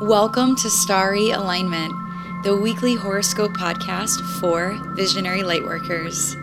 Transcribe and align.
Welcome 0.00 0.54
to 0.56 0.70
Starry 0.70 1.30
Alignment, 1.30 1.92
the 2.44 2.56
weekly 2.56 2.94
horoscope 2.94 3.54
podcast 3.54 4.20
for 4.38 4.78
visionary 4.94 5.40
lightworkers. 5.40 6.36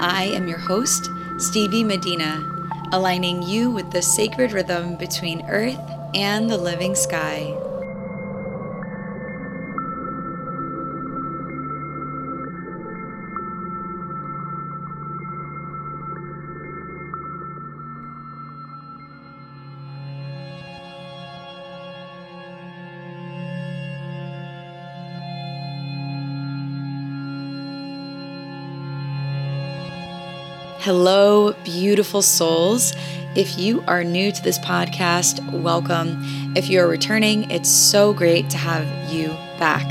I 0.00 0.24
am 0.24 0.48
your 0.48 0.56
host, 0.56 1.10
Stevie 1.36 1.84
Medina, 1.84 2.42
aligning 2.92 3.42
you 3.42 3.70
with 3.70 3.90
the 3.90 4.00
sacred 4.00 4.52
rhythm 4.52 4.96
between 4.96 5.46
earth 5.50 5.78
and 6.14 6.48
the 6.48 6.56
living 6.56 6.94
sky. 6.94 7.54
Hello, 30.84 31.54
beautiful 31.64 32.20
souls. 32.20 32.92
If 33.34 33.58
you 33.58 33.82
are 33.88 34.04
new 34.04 34.30
to 34.30 34.42
this 34.42 34.58
podcast, 34.58 35.42
welcome. 35.62 36.22
If 36.54 36.68
you 36.68 36.78
are 36.80 36.86
returning, 36.86 37.50
it's 37.50 37.70
so 37.70 38.12
great 38.12 38.50
to 38.50 38.58
have 38.58 38.86
you 39.10 39.28
back. 39.58 39.90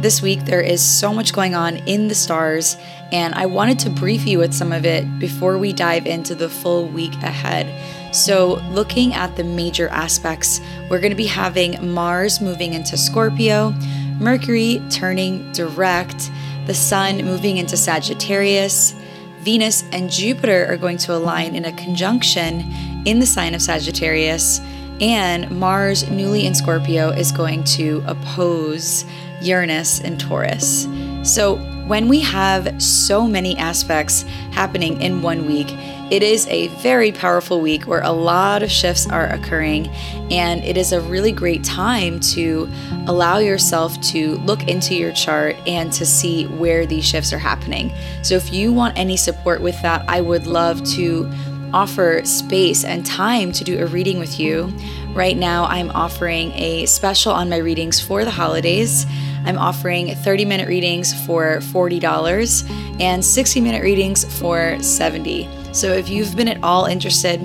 This 0.00 0.22
week, 0.22 0.46
there 0.46 0.62
is 0.62 0.80
so 0.80 1.12
much 1.12 1.34
going 1.34 1.54
on 1.54 1.76
in 1.86 2.08
the 2.08 2.14
stars, 2.14 2.78
and 3.12 3.34
I 3.34 3.44
wanted 3.44 3.78
to 3.80 3.90
brief 3.90 4.26
you 4.26 4.38
with 4.38 4.54
some 4.54 4.72
of 4.72 4.86
it 4.86 5.04
before 5.18 5.58
we 5.58 5.74
dive 5.74 6.06
into 6.06 6.34
the 6.34 6.48
full 6.48 6.88
week 6.88 7.12
ahead. 7.16 7.66
So, 8.14 8.54
looking 8.70 9.12
at 9.12 9.36
the 9.36 9.44
major 9.44 9.88
aspects, 9.88 10.62
we're 10.88 11.00
going 11.00 11.10
to 11.10 11.14
be 11.14 11.26
having 11.26 11.92
Mars 11.92 12.40
moving 12.40 12.72
into 12.72 12.96
Scorpio, 12.96 13.74
Mercury 14.18 14.80
turning 14.88 15.52
direct, 15.52 16.30
the 16.66 16.72
Sun 16.72 17.18
moving 17.18 17.58
into 17.58 17.76
Sagittarius. 17.76 18.94
Venus 19.42 19.82
and 19.90 20.08
Jupiter 20.08 20.66
are 20.66 20.76
going 20.76 20.98
to 20.98 21.14
align 21.14 21.56
in 21.56 21.64
a 21.64 21.72
conjunction 21.72 22.60
in 23.04 23.18
the 23.18 23.26
sign 23.26 23.54
of 23.54 23.62
Sagittarius, 23.62 24.60
and 25.00 25.50
Mars, 25.50 26.08
newly 26.08 26.46
in 26.46 26.54
Scorpio, 26.54 27.10
is 27.10 27.32
going 27.32 27.64
to 27.64 28.04
oppose 28.06 29.04
Uranus 29.40 30.00
in 30.00 30.16
Taurus. 30.16 30.86
So, 31.24 31.56
when 31.88 32.06
we 32.08 32.20
have 32.20 32.80
so 32.80 33.26
many 33.26 33.56
aspects 33.58 34.22
happening 34.52 35.02
in 35.02 35.22
one 35.22 35.46
week, 35.46 35.66
it 36.12 36.22
is 36.22 36.46
a 36.48 36.68
very 36.82 37.10
powerful 37.10 37.62
week 37.62 37.84
where 37.84 38.02
a 38.02 38.12
lot 38.12 38.62
of 38.62 38.70
shifts 38.70 39.08
are 39.08 39.28
occurring, 39.28 39.88
and 40.30 40.62
it 40.62 40.76
is 40.76 40.92
a 40.92 41.00
really 41.00 41.32
great 41.32 41.64
time 41.64 42.20
to 42.20 42.70
allow 43.06 43.38
yourself 43.38 43.98
to 44.02 44.36
look 44.40 44.68
into 44.68 44.94
your 44.94 45.12
chart 45.12 45.56
and 45.66 45.90
to 45.94 46.04
see 46.04 46.44
where 46.48 46.84
these 46.84 47.06
shifts 47.06 47.32
are 47.32 47.38
happening. 47.38 47.90
So, 48.20 48.34
if 48.34 48.52
you 48.52 48.74
want 48.74 48.98
any 48.98 49.16
support 49.16 49.62
with 49.62 49.80
that, 49.80 50.04
I 50.06 50.20
would 50.20 50.46
love 50.46 50.84
to 50.96 51.32
offer 51.72 52.20
space 52.26 52.84
and 52.84 53.06
time 53.06 53.50
to 53.52 53.64
do 53.64 53.82
a 53.82 53.86
reading 53.86 54.18
with 54.18 54.38
you. 54.38 54.70
Right 55.14 55.38
now, 55.38 55.64
I'm 55.64 55.90
offering 55.92 56.52
a 56.52 56.84
special 56.84 57.32
on 57.32 57.48
my 57.48 57.56
readings 57.56 58.02
for 58.02 58.26
the 58.26 58.30
holidays. 58.30 59.06
I'm 59.46 59.56
offering 59.56 60.14
30 60.14 60.44
minute 60.44 60.68
readings 60.68 61.14
for 61.24 61.56
$40 61.60 63.00
and 63.00 63.24
60 63.24 63.60
minute 63.62 63.82
readings 63.82 64.26
for 64.38 64.78
70. 64.82 65.61
So 65.72 65.92
if 65.92 66.08
you've 66.08 66.36
been 66.36 66.48
at 66.48 66.62
all 66.62 66.84
interested 66.84 67.40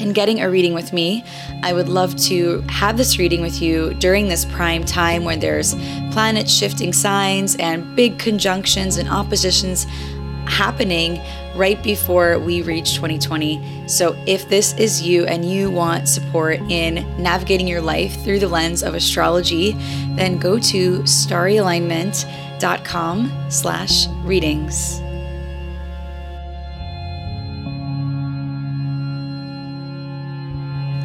in 0.00 0.12
getting 0.12 0.40
a 0.40 0.48
reading 0.48 0.72
with 0.72 0.92
me, 0.92 1.24
I 1.62 1.72
would 1.72 1.88
love 1.88 2.14
to 2.24 2.60
have 2.68 2.96
this 2.96 3.18
reading 3.18 3.42
with 3.42 3.60
you 3.60 3.94
during 3.94 4.28
this 4.28 4.44
prime 4.44 4.84
time 4.84 5.24
where 5.24 5.36
there's 5.36 5.74
planet 6.12 6.48
shifting 6.48 6.92
signs 6.92 7.56
and 7.56 7.96
big 7.96 8.18
conjunctions 8.18 8.96
and 8.96 9.08
oppositions 9.08 9.86
happening 10.46 11.20
right 11.54 11.80
before 11.82 12.38
we 12.38 12.62
reach 12.62 12.94
2020. 12.94 13.88
So, 13.88 14.16
if 14.26 14.48
this 14.48 14.72
is 14.74 15.02
you 15.02 15.26
and 15.26 15.44
you 15.44 15.70
want 15.70 16.08
support 16.08 16.60
in 16.68 17.04
navigating 17.22 17.68
your 17.68 17.82
life 17.82 18.24
through 18.24 18.40
the 18.40 18.48
lens 18.48 18.82
of 18.82 18.94
astrology, 18.94 19.72
then 20.16 20.38
go 20.38 20.58
to 20.58 21.00
starryalignment.com 21.00 23.50
slash 23.50 24.06
readings. 24.24 25.02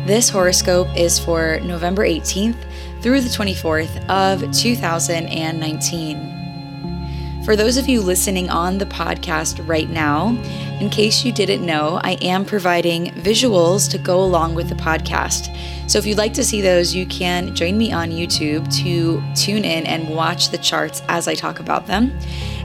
This 0.05 0.29
horoscope 0.29 0.87
is 0.95 1.17
for 1.17 1.59
November 1.61 2.05
18th 2.05 2.63
through 3.01 3.21
the 3.21 3.29
24th 3.29 4.07
of 4.07 4.41
2019. 4.51 7.41
For 7.43 7.55
those 7.55 7.77
of 7.77 7.89
you 7.89 8.01
listening 8.01 8.51
on 8.51 8.77
the 8.77 8.85
podcast 8.85 9.67
right 9.67 9.89
now, 9.89 10.37
in 10.79 10.91
case 10.91 11.25
you 11.25 11.31
didn't 11.31 11.65
know, 11.65 11.99
I 12.03 12.19
am 12.21 12.45
providing 12.45 13.13
visuals 13.13 13.89
to 13.89 13.97
go 13.97 14.23
along 14.23 14.53
with 14.53 14.69
the 14.69 14.75
podcast. 14.75 15.49
So 15.89 15.97
if 15.97 16.05
you'd 16.05 16.19
like 16.19 16.35
to 16.35 16.43
see 16.43 16.61
those, 16.61 16.93
you 16.93 17.07
can 17.07 17.55
join 17.55 17.75
me 17.75 17.91
on 17.91 18.11
YouTube 18.11 18.71
to 18.83 19.23
tune 19.35 19.65
in 19.65 19.87
and 19.87 20.15
watch 20.15 20.49
the 20.49 20.59
charts 20.59 21.01
as 21.07 21.27
I 21.27 21.33
talk 21.33 21.59
about 21.59 21.87
them. 21.87 22.15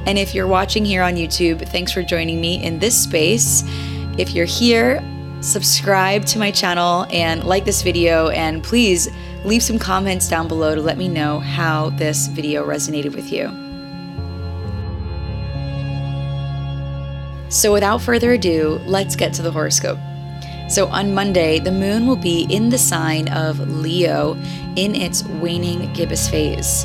And 0.04 0.18
if 0.18 0.34
you're 0.34 0.46
watching 0.46 0.84
here 0.84 1.02
on 1.02 1.14
YouTube, 1.14 1.66
thanks 1.68 1.90
for 1.90 2.02
joining 2.02 2.38
me 2.38 2.62
in 2.62 2.80
this 2.80 3.02
space. 3.02 3.64
If 4.18 4.34
you're 4.34 4.44
here, 4.44 5.02
subscribe 5.40 6.24
to 6.26 6.38
my 6.38 6.50
channel 6.50 7.06
and 7.10 7.44
like 7.44 7.64
this 7.64 7.82
video 7.82 8.28
and 8.28 8.62
please 8.62 9.08
leave 9.44 9.62
some 9.62 9.78
comments 9.78 10.28
down 10.28 10.48
below 10.48 10.74
to 10.74 10.82
let 10.82 10.98
me 10.98 11.08
know 11.08 11.40
how 11.40 11.90
this 11.90 12.26
video 12.28 12.66
resonated 12.66 13.14
with 13.14 13.32
you. 13.32 13.48
So 17.50 17.72
without 17.72 18.00
further 18.00 18.32
ado, 18.32 18.80
let's 18.84 19.16
get 19.16 19.32
to 19.34 19.42
the 19.42 19.50
horoscope. 19.50 19.98
So 20.68 20.86
on 20.86 21.14
Monday, 21.14 21.58
the 21.58 21.72
moon 21.72 22.06
will 22.06 22.14
be 22.14 22.46
in 22.48 22.68
the 22.68 22.78
sign 22.78 23.26
of 23.28 23.58
Leo 23.58 24.34
in 24.76 24.94
its 24.94 25.24
waning 25.24 25.92
gibbous 25.94 26.28
phase. 26.28 26.84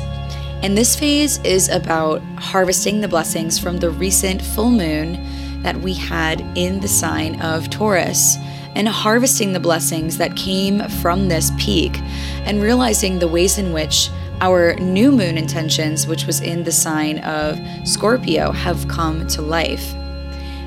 And 0.62 0.76
this 0.76 0.96
phase 0.96 1.38
is 1.44 1.68
about 1.68 2.20
harvesting 2.36 3.00
the 3.00 3.06
blessings 3.06 3.60
from 3.60 3.76
the 3.76 3.90
recent 3.90 4.42
full 4.42 4.70
moon 4.70 5.24
that 5.62 5.80
we 5.80 5.94
had 5.94 6.40
in 6.56 6.80
the 6.80 6.88
sign 6.88 7.40
of 7.40 7.70
Taurus 7.70 8.36
and 8.74 8.88
harvesting 8.88 9.52
the 9.52 9.60
blessings 9.60 10.18
that 10.18 10.36
came 10.36 10.86
from 11.00 11.28
this 11.28 11.50
peak 11.58 11.98
and 12.44 12.62
realizing 12.62 13.18
the 13.18 13.28
ways 13.28 13.58
in 13.58 13.72
which 13.72 14.10
our 14.40 14.74
new 14.74 15.10
moon 15.10 15.38
intentions, 15.38 16.06
which 16.06 16.26
was 16.26 16.40
in 16.40 16.62
the 16.62 16.72
sign 16.72 17.18
of 17.20 17.58
Scorpio, 17.84 18.52
have 18.52 18.86
come 18.86 19.26
to 19.28 19.40
life. 19.40 19.94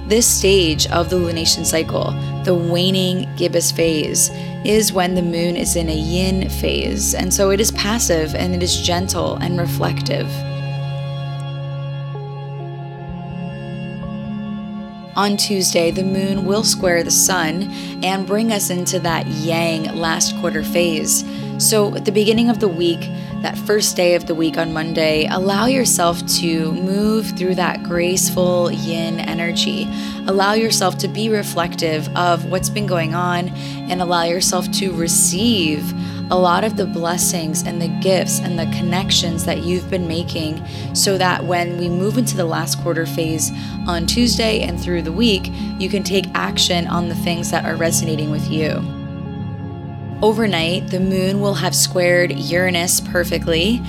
This 0.08 0.28
stage 0.28 0.88
of 0.88 1.12
the 1.12 1.18
lunation 1.18 1.64
cycle, 1.64 2.12
the 2.44 2.56
waning 2.56 3.30
gibbous 3.36 3.72
phase, 3.72 4.32
is 4.66 4.92
when 4.92 5.14
the 5.14 5.22
moon 5.22 5.56
is 5.56 5.76
in 5.76 5.88
a 5.88 5.96
yin 5.96 6.50
phase, 6.50 7.14
and 7.14 7.32
so 7.32 7.52
it 7.52 7.62
is 7.62 7.72
passive 7.74 8.34
and 8.34 8.56
it 8.56 8.64
is 8.64 8.82
gentle 8.82 9.36
and 9.36 9.60
reflective. 9.60 10.28
On 15.20 15.36
Tuesday, 15.36 15.92
the 15.92 16.02
moon 16.02 16.46
will 16.46 16.64
square 16.64 17.04
the 17.04 17.12
sun 17.12 17.70
and 18.02 18.26
bring 18.26 18.54
us 18.54 18.70
into 18.70 19.00
that 19.00 19.28
yang 19.28 19.94
last 19.94 20.34
quarter 20.40 20.64
phase. 20.64 21.26
So, 21.58 21.94
at 21.94 22.06
the 22.06 22.12
beginning 22.14 22.50
of 22.50 22.62
the 22.62 22.70
week, 22.70 23.02
that 23.42 23.58
first 23.58 23.96
day 23.96 24.16
of 24.16 24.26
the 24.26 24.36
week 24.36 24.58
on 24.58 24.74
Monday, 24.74 25.26
allow 25.30 25.66
yourself 25.66 26.26
to 26.28 26.72
move 26.74 27.38
through 27.38 27.56
that 27.56 27.84
graceful 27.84 28.70
yin 28.72 29.20
energy. 29.20 29.88
Allow 30.28 30.54
yourself 30.54 30.98
to 31.00 31.08
be 31.08 31.30
reflective 31.30 32.14
of 32.18 32.46
what's 32.46 32.70
been 32.70 32.86
going 32.86 33.16
on 33.16 33.50
and 33.90 34.02
allow 34.02 34.24
yourself 34.24 34.70
to 34.74 34.92
receive 34.92 35.94
a 36.32 36.38
lot 36.38 36.64
of 36.64 36.78
the 36.78 36.86
blessings 36.86 37.64
and 37.64 37.82
the 37.82 37.88
gifts 38.02 38.40
and 38.40 38.60
the 38.60 38.66
connections 38.78 39.46
that 39.46 39.64
you've 39.64 39.90
been 39.90 40.08
making 40.08 40.64
so 40.94 41.18
that 41.18 41.44
when 41.46 41.78
we 41.78 41.90
move 41.90 42.18
into 42.18 42.36
the 42.36 42.46
last 42.46 42.80
quarter 42.82 43.06
phase 43.06 43.52
on 43.88 44.06
Tuesday 44.06 44.62
and 44.62 44.80
through 44.80 45.02
the 45.02 45.12
week, 45.12 45.50
you 45.80 45.90
can 45.90 46.04
take 46.04 46.26
action 46.36 46.86
on 46.88 47.10
the 47.10 47.16
things 47.16 47.50
that 47.52 47.66
are 47.66 47.78
resonating 47.78 48.30
with 48.30 48.50
you. 48.52 48.99
Overnight, 50.22 50.88
the 50.90 51.00
moon 51.00 51.40
will 51.40 51.54
have 51.54 51.74
squared 51.74 52.38
Uranus 52.38 53.00
perfectly, 53.00 53.82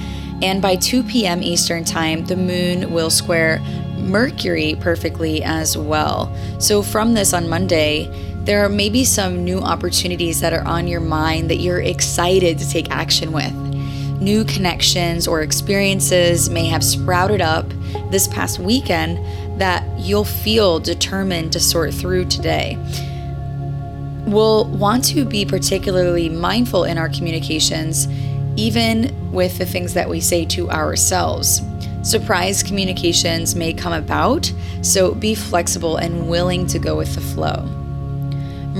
and 0.43 0.62
by 0.62 0.77
2 0.77 1.03
p.m. 1.03 1.43
Eastern 1.43 1.85
Time, 1.85 2.25
the 2.25 2.37
moon 2.37 2.93
will 2.93 3.11
square 3.11 3.59
Mercury 3.97 4.77
perfectly 4.81 5.43
as 5.43 5.77
well. 5.77 6.32
So, 6.61 6.82
from 6.82 7.15
this 7.15 7.32
on 7.32 7.49
Monday, 7.49 8.09
there 8.44 8.65
are 8.65 8.69
maybe 8.69 9.05
some 9.05 9.44
new 9.44 9.59
opportunities 9.59 10.41
that 10.41 10.53
are 10.53 10.67
on 10.67 10.87
your 10.87 11.00
mind 11.00 11.50
that 11.50 11.56
you're 11.56 11.81
excited 11.81 12.59
to 12.59 12.71
take 12.71 12.91
action 12.91 13.33
with. 13.33 13.53
New 14.21 14.44
connections 14.44 15.26
or 15.26 15.43
experiences 15.43 16.49
may 16.49 16.67
have 16.67 16.85
sprouted 16.85 17.41
up 17.41 17.67
this 18.12 18.29
past 18.29 18.61
weekend 18.61 19.19
that 19.61 19.85
you'll 19.99 20.25
feel 20.25 20.79
determined 20.79 21.53
to 21.53 21.61
sort 21.61 21.93
through 21.93 22.26
today. 22.26 22.79
We'll 24.31 24.67
want 24.67 25.05
to 25.06 25.25
be 25.25 25.44
particularly 25.44 26.29
mindful 26.29 26.85
in 26.85 26.99
our 26.99 27.09
communications, 27.09 28.06
even 28.55 29.32
with 29.32 29.59
the 29.59 29.67
things 29.67 29.93
that 29.94 30.09
we 30.09 30.21
say 30.21 30.44
to 30.47 30.71
ourselves. 30.71 31.62
Surprise 32.03 32.62
communications 32.62 33.56
may 33.56 33.73
come 33.73 33.93
about, 33.93 34.53
so 34.82 35.15
be 35.15 35.35
flexible 35.35 35.97
and 35.97 36.31
willing 36.31 36.69
to 36.69 36.79
go 36.79 36.97
with 36.97 37.12
the 37.17 37.21
flow. 37.21 37.80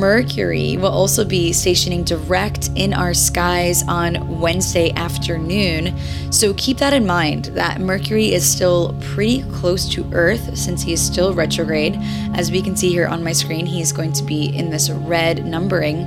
Mercury 0.01 0.79
will 0.79 0.89
also 0.89 1.27
be 1.27 1.53
stationing 1.53 2.05
direct 2.05 2.71
in 2.75 2.95
our 2.95 3.13
skies 3.13 3.85
on 3.87 4.41
Wednesday 4.41 4.91
afternoon. 4.93 5.95
So 6.33 6.55
keep 6.55 6.79
that 6.79 6.95
in 6.95 7.05
mind 7.07 7.47
that 7.57 7.83
Mercury 7.83 8.33
is 8.33 8.51
still 8.51 8.97
pretty 9.03 9.43
close 9.53 9.87
to 9.91 10.11
Earth 10.15 10.57
since 10.57 10.81
he 10.81 10.95
is 10.95 11.05
still 11.05 11.35
retrograde. 11.35 11.99
As 12.35 12.51
we 12.51 12.63
can 12.63 12.77
see 12.77 12.89
here 12.89 13.07
on 13.07 13.23
my 13.23 13.33
screen, 13.33 13.67
he 13.67 13.83
is 13.83 13.93
going 13.93 14.15
to 14.15 14.25
be 14.25 14.47
in 14.57 14.71
this 14.71 14.89
red 14.89 15.45
numbering. 15.45 15.99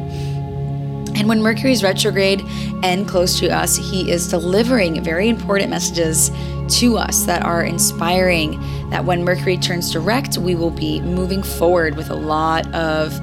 And 1.16 1.30
when 1.30 1.44
Mercury 1.44 1.72
is 1.72 1.84
retrograde 1.84 2.42
and 2.81 3.07
close 3.07 3.39
to 3.42 3.50
us, 3.50 3.78
he 3.78 4.10
is 4.10 4.28
delivering 4.28 5.04
very 5.04 5.30
important 5.30 5.69
messages 5.69 6.31
to 6.80 6.98
us 6.98 7.25
that 7.25 7.44
are 7.44 7.63
inspiring. 7.63 8.60
That 8.89 9.06
when 9.06 9.24
Mercury 9.24 9.57
turns 9.57 9.92
direct, 9.92 10.39
we 10.39 10.56
will 10.56 10.72
be 10.72 11.00
moving 11.01 11.44
forward 11.44 11.96
with 11.96 12.10
a 12.10 12.16
lot 12.16 12.66
of 12.74 13.13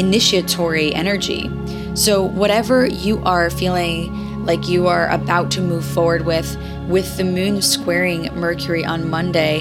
initiatory 0.00 0.94
energy. 0.94 1.50
So, 1.94 2.22
whatever 2.22 2.86
you 2.86 3.22
are 3.24 3.50
feeling 3.50 4.44
like 4.46 4.68
you 4.68 4.86
are 4.86 5.08
about 5.10 5.50
to 5.52 5.60
move 5.60 5.84
forward 5.84 6.24
with, 6.24 6.56
with 6.88 7.18
the 7.18 7.24
moon 7.24 7.60
squaring 7.60 8.34
Mercury 8.34 8.82
on 8.82 9.10
Monday, 9.10 9.60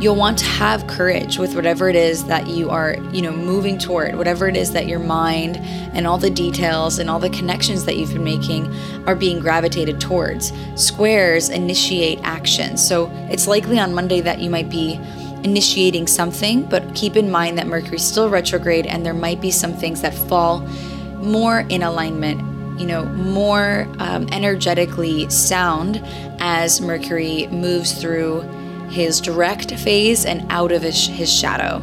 you'll 0.00 0.14
want 0.14 0.38
to 0.38 0.44
have 0.44 0.86
courage 0.86 1.38
with 1.38 1.56
whatever 1.56 1.88
it 1.88 1.96
is 1.96 2.24
that 2.26 2.46
you 2.46 2.70
are, 2.70 2.96
you 3.12 3.22
know, 3.22 3.32
moving 3.32 3.76
toward, 3.78 4.14
whatever 4.14 4.46
it 4.46 4.56
is 4.56 4.72
that 4.72 4.86
your 4.86 5.00
mind 5.00 5.56
and 5.94 6.06
all 6.06 6.18
the 6.18 6.30
details 6.30 7.00
and 7.00 7.10
all 7.10 7.18
the 7.18 7.30
connections 7.30 7.84
that 7.84 7.96
you've 7.96 8.12
been 8.12 8.22
making 8.22 8.72
are 9.06 9.16
being 9.16 9.40
gravitated 9.40 10.00
towards. 10.00 10.52
Squares 10.76 11.48
initiate 11.48 12.20
action. 12.22 12.76
So 12.76 13.10
it's 13.30 13.48
likely 13.48 13.80
on 13.80 13.92
Monday 13.92 14.20
that 14.20 14.38
you 14.38 14.50
might 14.50 14.70
be 14.70 15.00
initiating 15.44 16.06
something, 16.06 16.62
but 16.62 16.94
keep 16.94 17.16
in 17.16 17.30
mind 17.30 17.58
that 17.58 17.66
Mercury's 17.66 18.04
still 18.04 18.28
retrograde 18.28 18.86
and 18.86 19.04
there 19.04 19.14
might 19.14 19.40
be 19.40 19.50
some 19.50 19.74
things 19.74 20.02
that 20.02 20.14
fall 20.14 20.60
more 21.18 21.60
in 21.68 21.82
alignment, 21.82 22.40
you 22.80 22.86
know, 22.86 23.04
more 23.04 23.86
um, 23.98 24.28
energetically 24.32 25.28
sound 25.30 26.02
as 26.40 26.80
Mercury 26.80 27.46
moves 27.48 27.92
through 27.92 28.40
his 28.90 29.20
direct 29.20 29.72
phase 29.74 30.24
and 30.24 30.44
out 30.50 30.72
of 30.72 30.82
his, 30.82 31.06
his 31.06 31.32
shadow. 31.32 31.80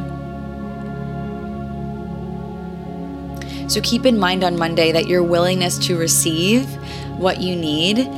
So 3.68 3.80
keep 3.82 4.04
in 4.04 4.18
mind 4.18 4.42
on 4.42 4.58
Monday 4.58 4.90
that 4.92 5.06
your 5.06 5.22
willingness 5.22 5.78
to 5.86 5.96
receive 5.96 6.66
what 7.18 7.40
you 7.40 7.54
need 7.54 8.08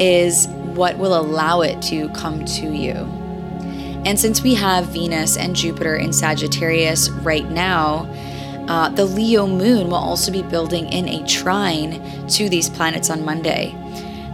is 0.00 0.46
what 0.48 0.96
will 0.98 1.18
allow 1.18 1.60
it 1.60 1.80
to 1.82 2.08
come 2.10 2.44
to 2.44 2.66
you. 2.74 3.23
And 4.04 4.20
since 4.20 4.42
we 4.42 4.54
have 4.54 4.86
Venus 4.86 5.36
and 5.36 5.56
Jupiter 5.56 5.96
in 5.96 6.12
Sagittarius 6.12 7.08
right 7.10 7.48
now, 7.48 8.06
uh, 8.68 8.88
the 8.90 9.04
Leo 9.04 9.46
moon 9.46 9.86
will 9.86 9.94
also 9.94 10.30
be 10.30 10.42
building 10.42 10.86
in 10.92 11.08
a 11.08 11.26
trine 11.26 12.26
to 12.28 12.48
these 12.48 12.68
planets 12.68 13.10
on 13.10 13.24
Monday. 13.24 13.74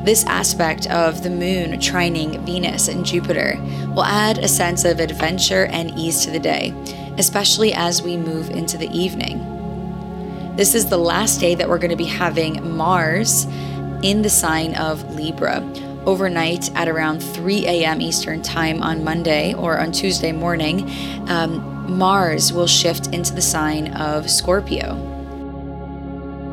This 0.05 0.25
aspect 0.25 0.87
of 0.89 1.23
the 1.23 1.31
moon 1.31 1.73
trining 1.73 2.45
Venus 2.47 2.89
and 2.89 3.05
Jupiter 3.05 3.57
will 3.95 4.05
add 4.05 4.39
a 4.39 4.49
sense 4.49 4.85
of 4.85 4.99
adventure 4.99 5.67
and 5.67 5.97
ease 5.99 6.25
to 6.25 6.31
the 6.31 6.39
day, 6.39 6.73
especially 7.19 7.73
as 7.73 8.03
we 8.03 8.17
move 8.17 8.51
into 8.51 8.79
the 8.79 8.89
evening. 8.91 9.47
This 10.57 10.75
is 10.75 10.87
the 10.87 10.97
last 10.97 11.39
day 11.39 11.55
that 11.55 11.69
we're 11.69 11.79
going 11.79 11.91
to 11.91 11.97
be 11.97 12.05
having 12.05 12.77
Mars 12.77 13.45
in 14.03 14.23
the 14.23 14.31
sign 14.31 14.75
of 14.77 15.15
Libra, 15.15 15.61
overnight 16.07 16.75
at 16.75 16.89
around 16.89 17.21
3 17.21 17.67
a.m. 17.67 18.01
Eastern 18.01 18.43
Time 18.43 18.83
on 18.83 19.05
Monday 19.05 19.55
or 19.55 19.79
on 19.79 19.93
Tuesday 19.93 20.33
morning, 20.33 20.91
um, 21.29 21.99
Mars 21.99 22.53
will 22.53 22.67
shift 22.67 23.09
into 23.09 23.35
the 23.35 23.43
sign 23.43 23.93
of 23.95 24.31
Scorpio. 24.31 25.11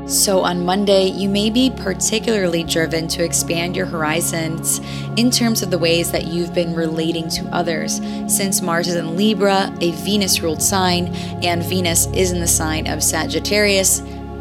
So, 0.07 0.39
on 0.39 0.63
Monday, 0.63 1.07
you 1.07 1.27
may 1.27 1.49
be 1.49 1.69
particularly 1.69 2.63
driven 2.63 3.09
to 3.09 3.25
expand 3.25 3.75
your 3.75 3.85
horizons 3.85 4.79
in 5.17 5.29
terms 5.29 5.61
of 5.61 5.69
the 5.69 5.77
ways 5.77 6.11
that 6.13 6.27
you've 6.27 6.53
been 6.53 6.73
relating 6.73 7.27
to 7.31 7.45
others. 7.47 7.97
Since 8.33 8.61
Mars 8.61 8.87
is 8.87 8.95
in 8.95 9.17
Libra, 9.17 9.69
a 9.81 9.91
Venus 9.91 10.39
ruled 10.39 10.61
sign, 10.61 11.13
and 11.43 11.61
Venus 11.61 12.05
is 12.13 12.31
in 12.31 12.39
the 12.39 12.47
sign 12.47 12.87
of 12.87 13.03
Sagittarius, 13.03 13.99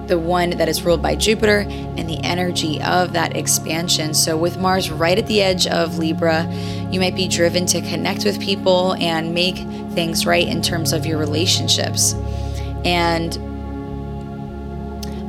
the 0.08 0.19
one 0.19 0.50
that 0.50 0.69
is 0.69 0.82
ruled 0.82 1.03
by 1.03 1.17
Jupiter, 1.17 1.61
and 1.61 2.08
the 2.08 2.19
energy 2.23 2.81
of 2.82 3.12
that 3.12 3.37
expansion. 3.37 4.14
So, 4.14 4.37
with 4.37 4.58
Mars 4.58 4.91
right 4.91 5.19
at 5.19 5.26
the 5.26 5.43
edge 5.43 5.67
of 5.67 5.99
Libra, 5.99 6.47
you 6.91 7.00
might 7.00 7.14
be 7.14 7.29
driven 7.29 7.67
to 7.67 7.81
connect 7.81 8.25
with 8.25 8.41
people 8.41 8.94
and 8.94 9.35
make 9.35 9.56
things 9.94 10.26
right 10.26 10.47
in 10.47 10.62
terms 10.62 10.93
of 10.93 11.06
your 11.06 11.19
relationships. 11.19 12.14
And 12.85 13.37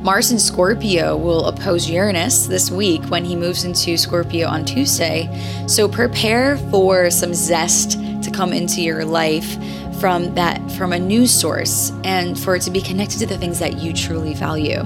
Mars 0.02 0.30
in 0.30 0.38
Scorpio 0.38 1.16
will 1.16 1.46
oppose 1.46 1.90
Uranus 1.90 2.46
this 2.46 2.70
week 2.70 3.02
when 3.06 3.24
he 3.24 3.34
moves 3.34 3.64
into 3.64 3.96
Scorpio 3.98 4.46
on 4.46 4.64
Tuesday. 4.64 5.28
So 5.66 5.88
prepare 5.88 6.56
for 6.70 7.10
some 7.10 7.34
zest 7.34 7.92
to 8.22 8.30
come 8.30 8.52
into 8.52 8.80
your 8.80 9.04
life 9.04 9.56
from 10.00 10.34
that 10.34 10.70
from 10.72 10.92
a 10.92 10.98
news 10.98 11.32
source 11.32 11.92
and 12.04 12.38
for 12.38 12.56
it 12.56 12.62
to 12.62 12.70
be 12.70 12.80
connected 12.80 13.18
to 13.18 13.26
the 13.26 13.38
things 13.38 13.58
that 13.58 13.78
you 13.78 13.92
truly 13.92 14.34
value. 14.34 14.80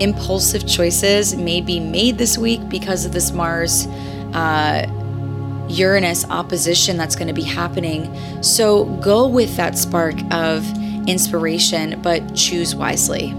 Impulsive 0.00 0.66
choices 0.66 1.36
may 1.36 1.60
be 1.60 1.78
made 1.78 2.18
this 2.18 2.38
week 2.38 2.68
because 2.68 3.04
of 3.04 3.12
this 3.12 3.32
Mars 3.32 3.86
uh, 4.34 4.86
Uranus 5.68 6.24
opposition 6.30 6.96
that's 6.96 7.14
going 7.14 7.28
to 7.28 7.34
be 7.34 7.42
happening. 7.42 8.42
So 8.42 8.84
go 8.84 9.28
with 9.28 9.56
that 9.56 9.76
spark 9.76 10.16
of 10.32 10.66
inspiration, 11.06 12.00
but 12.02 12.34
choose 12.34 12.74
wisely. 12.74 13.32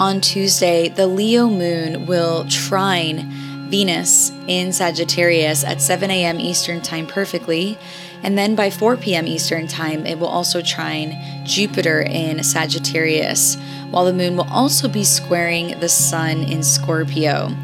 On 0.00 0.18
Tuesday, 0.22 0.88
the 0.88 1.06
Leo 1.06 1.50
moon 1.50 2.06
will 2.06 2.46
trine 2.48 3.30
Venus 3.70 4.32
in 4.48 4.72
Sagittarius 4.72 5.62
at 5.64 5.80
7 5.80 6.10
a.m. 6.10 6.40
Eastern 6.40 6.80
Time 6.80 7.06
perfectly. 7.06 7.78
And 8.22 8.36
then 8.36 8.54
by 8.54 8.68
4 8.68 8.96
p.m. 8.96 9.26
Eastern 9.26 9.66
Time, 9.66 10.04
it 10.04 10.18
will 10.18 10.26
also 10.26 10.60
trine 10.60 11.16
Jupiter 11.44 12.02
in 12.02 12.42
Sagittarius, 12.42 13.56
while 13.90 14.04
the 14.04 14.12
moon 14.12 14.36
will 14.36 14.50
also 14.50 14.88
be 14.88 15.04
squaring 15.04 15.78
the 15.80 15.88
sun 15.88 16.42
in 16.42 16.62
Scorpio. 16.62 17.56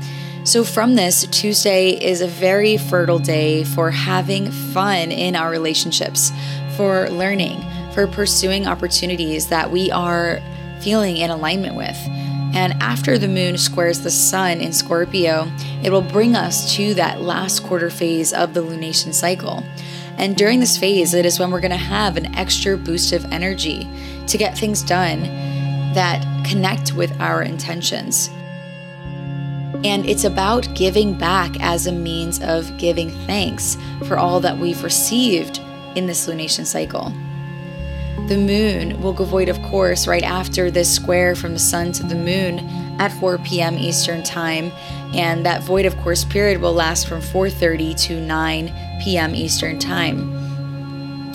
So, 0.44 0.62
from 0.62 0.94
this, 0.94 1.26
Tuesday 1.26 1.90
is 1.90 2.20
a 2.20 2.28
very 2.28 2.76
fertile 2.76 3.18
day 3.18 3.64
for 3.64 3.90
having 3.90 4.50
fun 4.50 5.10
in 5.10 5.34
our 5.34 5.50
relationships, 5.50 6.30
for 6.76 7.10
learning, 7.10 7.64
for 7.92 8.06
pursuing 8.06 8.66
opportunities 8.66 9.48
that 9.48 9.72
we 9.72 9.90
are 9.90 10.40
feeling 10.80 11.16
in 11.16 11.30
alignment 11.30 11.74
with. 11.74 11.98
And 12.56 12.72
after 12.82 13.18
the 13.18 13.28
moon 13.28 13.58
squares 13.58 14.00
the 14.00 14.10
sun 14.10 14.62
in 14.62 14.72
Scorpio, 14.72 15.46
it 15.82 15.90
will 15.90 16.00
bring 16.00 16.34
us 16.34 16.74
to 16.76 16.94
that 16.94 17.20
last 17.20 17.62
quarter 17.62 17.90
phase 17.90 18.32
of 18.32 18.54
the 18.54 18.62
lunation 18.62 19.12
cycle. 19.12 19.62
And 20.16 20.34
during 20.34 20.60
this 20.60 20.78
phase, 20.78 21.12
it 21.12 21.26
is 21.26 21.38
when 21.38 21.50
we're 21.50 21.60
going 21.60 21.70
to 21.72 21.76
have 21.76 22.16
an 22.16 22.34
extra 22.34 22.78
boost 22.78 23.12
of 23.12 23.26
energy 23.26 23.86
to 24.26 24.38
get 24.38 24.56
things 24.56 24.82
done 24.82 25.24
that 25.92 26.24
connect 26.46 26.94
with 26.94 27.20
our 27.20 27.42
intentions. 27.42 28.30
And 29.84 30.06
it's 30.06 30.24
about 30.24 30.74
giving 30.74 31.12
back 31.12 31.60
as 31.60 31.86
a 31.86 31.92
means 31.92 32.40
of 32.40 32.78
giving 32.78 33.10
thanks 33.26 33.76
for 34.08 34.16
all 34.16 34.40
that 34.40 34.56
we've 34.56 34.82
received 34.82 35.60
in 35.94 36.06
this 36.06 36.26
lunation 36.26 36.64
cycle. 36.64 37.12
The 38.26 38.36
moon 38.36 39.00
will 39.00 39.12
go 39.12 39.24
void, 39.24 39.48
of 39.48 39.62
course, 39.62 40.08
right 40.08 40.24
after 40.24 40.68
this 40.68 40.92
square 40.92 41.36
from 41.36 41.52
the 41.52 41.60
sun 41.60 41.92
to 41.92 42.02
the 42.02 42.16
moon 42.16 42.58
at 42.98 43.12
4 43.12 43.38
p.m. 43.38 43.78
Eastern 43.78 44.24
Time, 44.24 44.72
and 45.14 45.46
that 45.46 45.62
void, 45.62 45.86
of 45.86 45.96
course, 45.98 46.24
period 46.24 46.60
will 46.60 46.72
last 46.72 47.06
from 47.06 47.20
4:30 47.20 47.96
to 48.06 48.20
9 48.20 48.74
p.m. 49.00 49.32
Eastern 49.32 49.78
Time 49.78 50.34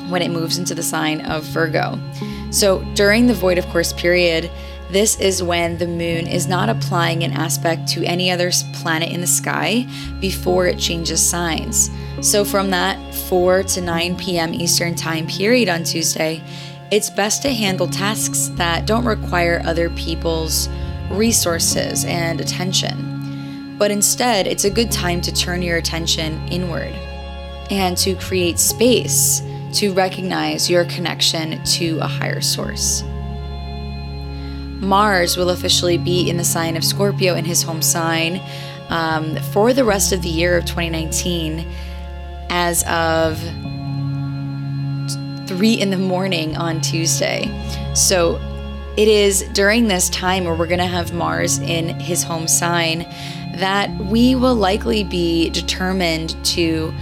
when 0.09 0.21
it 0.21 0.31
moves 0.31 0.57
into 0.57 0.75
the 0.75 0.83
sign 0.83 1.21
of 1.21 1.45
Virgo. 1.45 1.97
So 2.51 2.83
during 2.95 3.27
the 3.27 3.33
void, 3.33 3.57
of 3.57 3.65
course, 3.67 3.93
period, 3.93 4.51
this 4.89 5.17
is 5.21 5.41
when 5.41 5.77
the 5.77 5.87
moon 5.87 6.27
is 6.27 6.47
not 6.47 6.67
applying 6.67 7.23
an 7.23 7.31
aspect 7.31 7.87
to 7.89 8.03
any 8.03 8.29
other 8.29 8.51
planet 8.73 9.09
in 9.09 9.21
the 9.21 9.27
sky 9.27 9.87
before 10.19 10.67
it 10.67 10.77
changes 10.77 11.25
signs. 11.25 11.89
So 12.19 12.43
from 12.43 12.71
that 12.71 13.15
4 13.15 13.63
to 13.63 13.81
9 13.81 14.17
p.m. 14.17 14.53
Eastern 14.53 14.95
Time 14.95 15.27
period 15.27 15.69
on 15.69 15.85
Tuesday, 15.85 16.43
it's 16.91 17.09
best 17.09 17.41
to 17.41 17.53
handle 17.53 17.87
tasks 17.87 18.49
that 18.55 18.85
don't 18.85 19.05
require 19.05 19.61
other 19.65 19.89
people's 19.91 20.67
resources 21.09 22.03
and 22.03 22.41
attention. 22.41 23.77
But 23.77 23.91
instead, 23.91 24.45
it's 24.45 24.65
a 24.65 24.69
good 24.69 24.91
time 24.91 25.21
to 25.21 25.33
turn 25.33 25.61
your 25.61 25.77
attention 25.77 26.45
inward 26.49 26.93
and 27.71 27.97
to 27.99 28.15
create 28.15 28.59
space 28.59 29.41
to 29.73 29.93
recognize 29.93 30.69
your 30.69 30.83
connection 30.85 31.63
to 31.63 31.97
a 31.99 32.07
higher 32.07 32.41
source. 32.41 33.03
Mars 34.81 35.37
will 35.37 35.51
officially 35.51 35.97
be 35.97 36.29
in 36.29 36.35
the 36.35 36.43
sign 36.43 36.75
of 36.75 36.83
Scorpio 36.83 37.35
in 37.35 37.45
his 37.45 37.63
home 37.63 37.81
sign 37.81 38.41
um, 38.89 39.37
for 39.53 39.71
the 39.71 39.85
rest 39.85 40.11
of 40.11 40.21
the 40.21 40.29
year 40.29 40.57
of 40.57 40.65
2019 40.65 41.65
as 42.49 42.83
of 42.83 43.41
3 45.57 45.73
in 45.73 45.89
the 45.89 45.97
morning 45.97 46.55
on 46.55 46.79
Tuesday. 46.79 47.51
So 47.93 48.39
it 48.95 49.09
is 49.09 49.43
during 49.51 49.89
this 49.89 50.09
time 50.09 50.45
where 50.45 50.55
we're 50.55 50.65
going 50.65 50.79
to 50.79 50.85
have 50.85 51.11
Mars 51.11 51.59
in 51.59 51.99
his 51.99 52.23
home 52.23 52.47
sign 52.47 52.99
that 53.55 53.89
we 54.05 54.33
will 54.33 54.55
likely 54.55 55.03
be 55.03 55.49
determined 55.49 56.37
to 56.45 56.93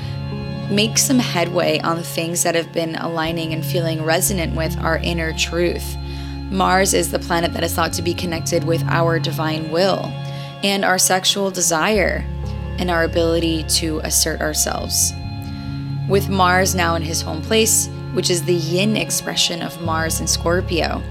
make 0.71 0.97
some 0.97 1.19
headway 1.19 1.79
on 1.81 1.97
the 1.97 2.03
things 2.03 2.41
that 2.41 2.55
have 2.55 2.73
been 2.73 2.95
aligning 2.95 3.53
and 3.53 3.63
feeling 3.63 4.03
resonant 4.03 4.55
with 4.55 4.75
our 4.79 4.97
inner 4.97 5.31
truth. 5.33 5.95
Mars 6.49 6.95
is 6.95 7.11
the 7.11 7.19
planet 7.19 7.53
that 7.53 7.63
is 7.63 7.75
thought 7.75 7.93
to 7.93 8.01
be 8.01 8.15
connected 8.15 8.63
with 8.63 8.83
our 8.87 9.19
divine 9.19 9.69
will 9.69 10.05
and 10.63 10.83
our 10.83 10.97
sexual 10.97 11.51
desire 11.51 12.25
and 12.79 12.89
our 12.89 13.03
ability 13.03 13.61
to 13.63 13.99
assert 13.99 14.41
ourselves. 14.41 15.13
With 16.07 16.29
Mars 16.29 16.73
now 16.73 16.95
in 16.95 17.03
his 17.03 17.21
home 17.21 17.43
place, 17.43 17.87
which 18.13 18.29
is 18.29 18.43
the 18.43 18.53
yin 18.53 18.97
expression 18.97 19.61
of 19.61 19.81
Mars 19.81 20.19
in 20.19 20.27
Scorpio, 20.27 21.01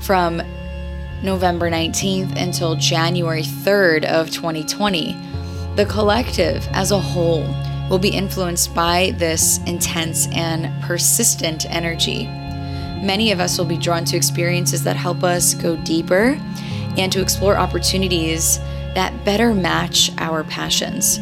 from 0.00 0.42
November 1.22 1.70
19th 1.70 2.36
until 2.40 2.76
January 2.76 3.42
3rd 3.42 4.04
of 4.04 4.30
2020, 4.30 5.16
the 5.76 5.86
collective 5.86 6.66
as 6.72 6.90
a 6.90 6.98
whole 6.98 7.42
will 7.88 7.98
be 7.98 8.10
influenced 8.10 8.74
by 8.74 9.12
this 9.16 9.58
intense 9.66 10.28
and 10.28 10.70
persistent 10.82 11.66
energy. 11.70 12.26
Many 13.02 13.32
of 13.32 13.40
us 13.40 13.58
will 13.58 13.64
be 13.64 13.76
drawn 13.76 14.04
to 14.06 14.16
experiences 14.16 14.84
that 14.84 14.96
help 14.96 15.24
us 15.24 15.54
go 15.54 15.76
deeper 15.76 16.38
and 16.96 17.12
to 17.12 17.20
explore 17.20 17.56
opportunities 17.56 18.58
that 18.94 19.24
better 19.24 19.54
match 19.54 20.10
our 20.18 20.44
passions. 20.44 21.20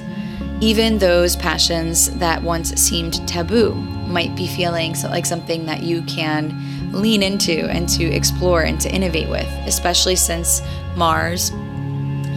Even 0.60 0.98
those 0.98 1.36
passions 1.36 2.10
that 2.18 2.42
once 2.42 2.70
seemed 2.80 3.26
taboo 3.28 3.74
might 4.16 4.34
be 4.34 4.46
feeling 4.46 4.94
like 5.10 5.26
something 5.26 5.66
that 5.66 5.82
you 5.82 6.00
can 6.04 6.90
lean 6.90 7.22
into 7.22 7.68
and 7.68 7.86
to 7.86 8.02
explore 8.02 8.62
and 8.62 8.80
to 8.80 8.90
innovate 8.90 9.28
with, 9.28 9.46
especially 9.66 10.16
since 10.16 10.62
Mars 10.96 11.52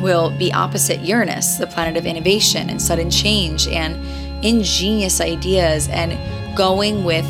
will 0.01 0.29
be 0.37 0.51
opposite 0.51 0.99
Uranus, 0.99 1.55
the 1.55 1.67
planet 1.67 1.95
of 1.95 2.05
innovation 2.05 2.69
and 2.69 2.81
sudden 2.81 3.09
change 3.09 3.65
and 3.69 3.95
ingenious 4.43 5.21
ideas 5.21 5.87
and 5.87 6.17
going 6.57 7.05
with 7.05 7.25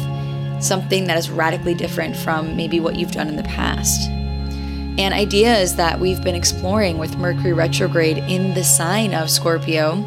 something 0.60 1.06
that 1.06 1.15
is 1.15 1.29
radically 1.29 1.75
different 1.75 2.15
from 2.15 2.56
maybe 2.56 2.79
what 2.79 2.96
you've 2.96 3.12
done 3.12 3.27
in 3.27 3.36
the 3.36 3.44
past. 3.44 4.10
And 4.10 5.13
ideas 5.13 5.75
that 5.75 6.00
we've 6.00 6.24
been 6.24 6.34
exploring 6.34 6.98
with 6.98 7.15
Mercury 7.18 7.53
retrograde 7.53 8.18
in 8.18 8.56
the 8.56 8.63
sign 8.63 9.13
of 9.13 9.29
Scorpio, 9.29 10.03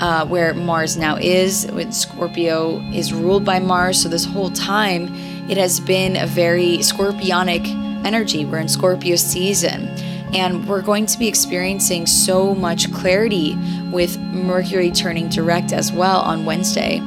uh, 0.00 0.26
where 0.26 0.54
Mars 0.54 0.96
now 0.96 1.16
is, 1.16 1.66
when 1.72 1.92
Scorpio 1.92 2.80
is 2.92 3.12
ruled 3.12 3.44
by 3.44 3.58
Mars. 3.58 4.02
So 4.02 4.08
this 4.08 4.24
whole 4.24 4.50
time, 4.50 5.14
it 5.48 5.56
has 5.56 5.80
been 5.80 6.16
a 6.16 6.26
very 6.26 6.78
scorpionic 6.78 7.66
energy. 8.04 8.44
We're 8.44 8.58
in 8.58 8.68
Scorpio 8.68 9.16
season. 9.16 9.88
And 10.34 10.68
we're 10.68 10.82
going 10.82 11.06
to 11.06 11.18
be 11.18 11.26
experiencing 11.26 12.06
so 12.06 12.54
much 12.54 12.92
clarity 12.92 13.56
with 13.90 14.18
Mercury 14.18 14.90
turning 14.90 15.28
direct 15.28 15.72
as 15.72 15.90
well 15.90 16.20
on 16.20 16.44
Wednesday 16.44 17.00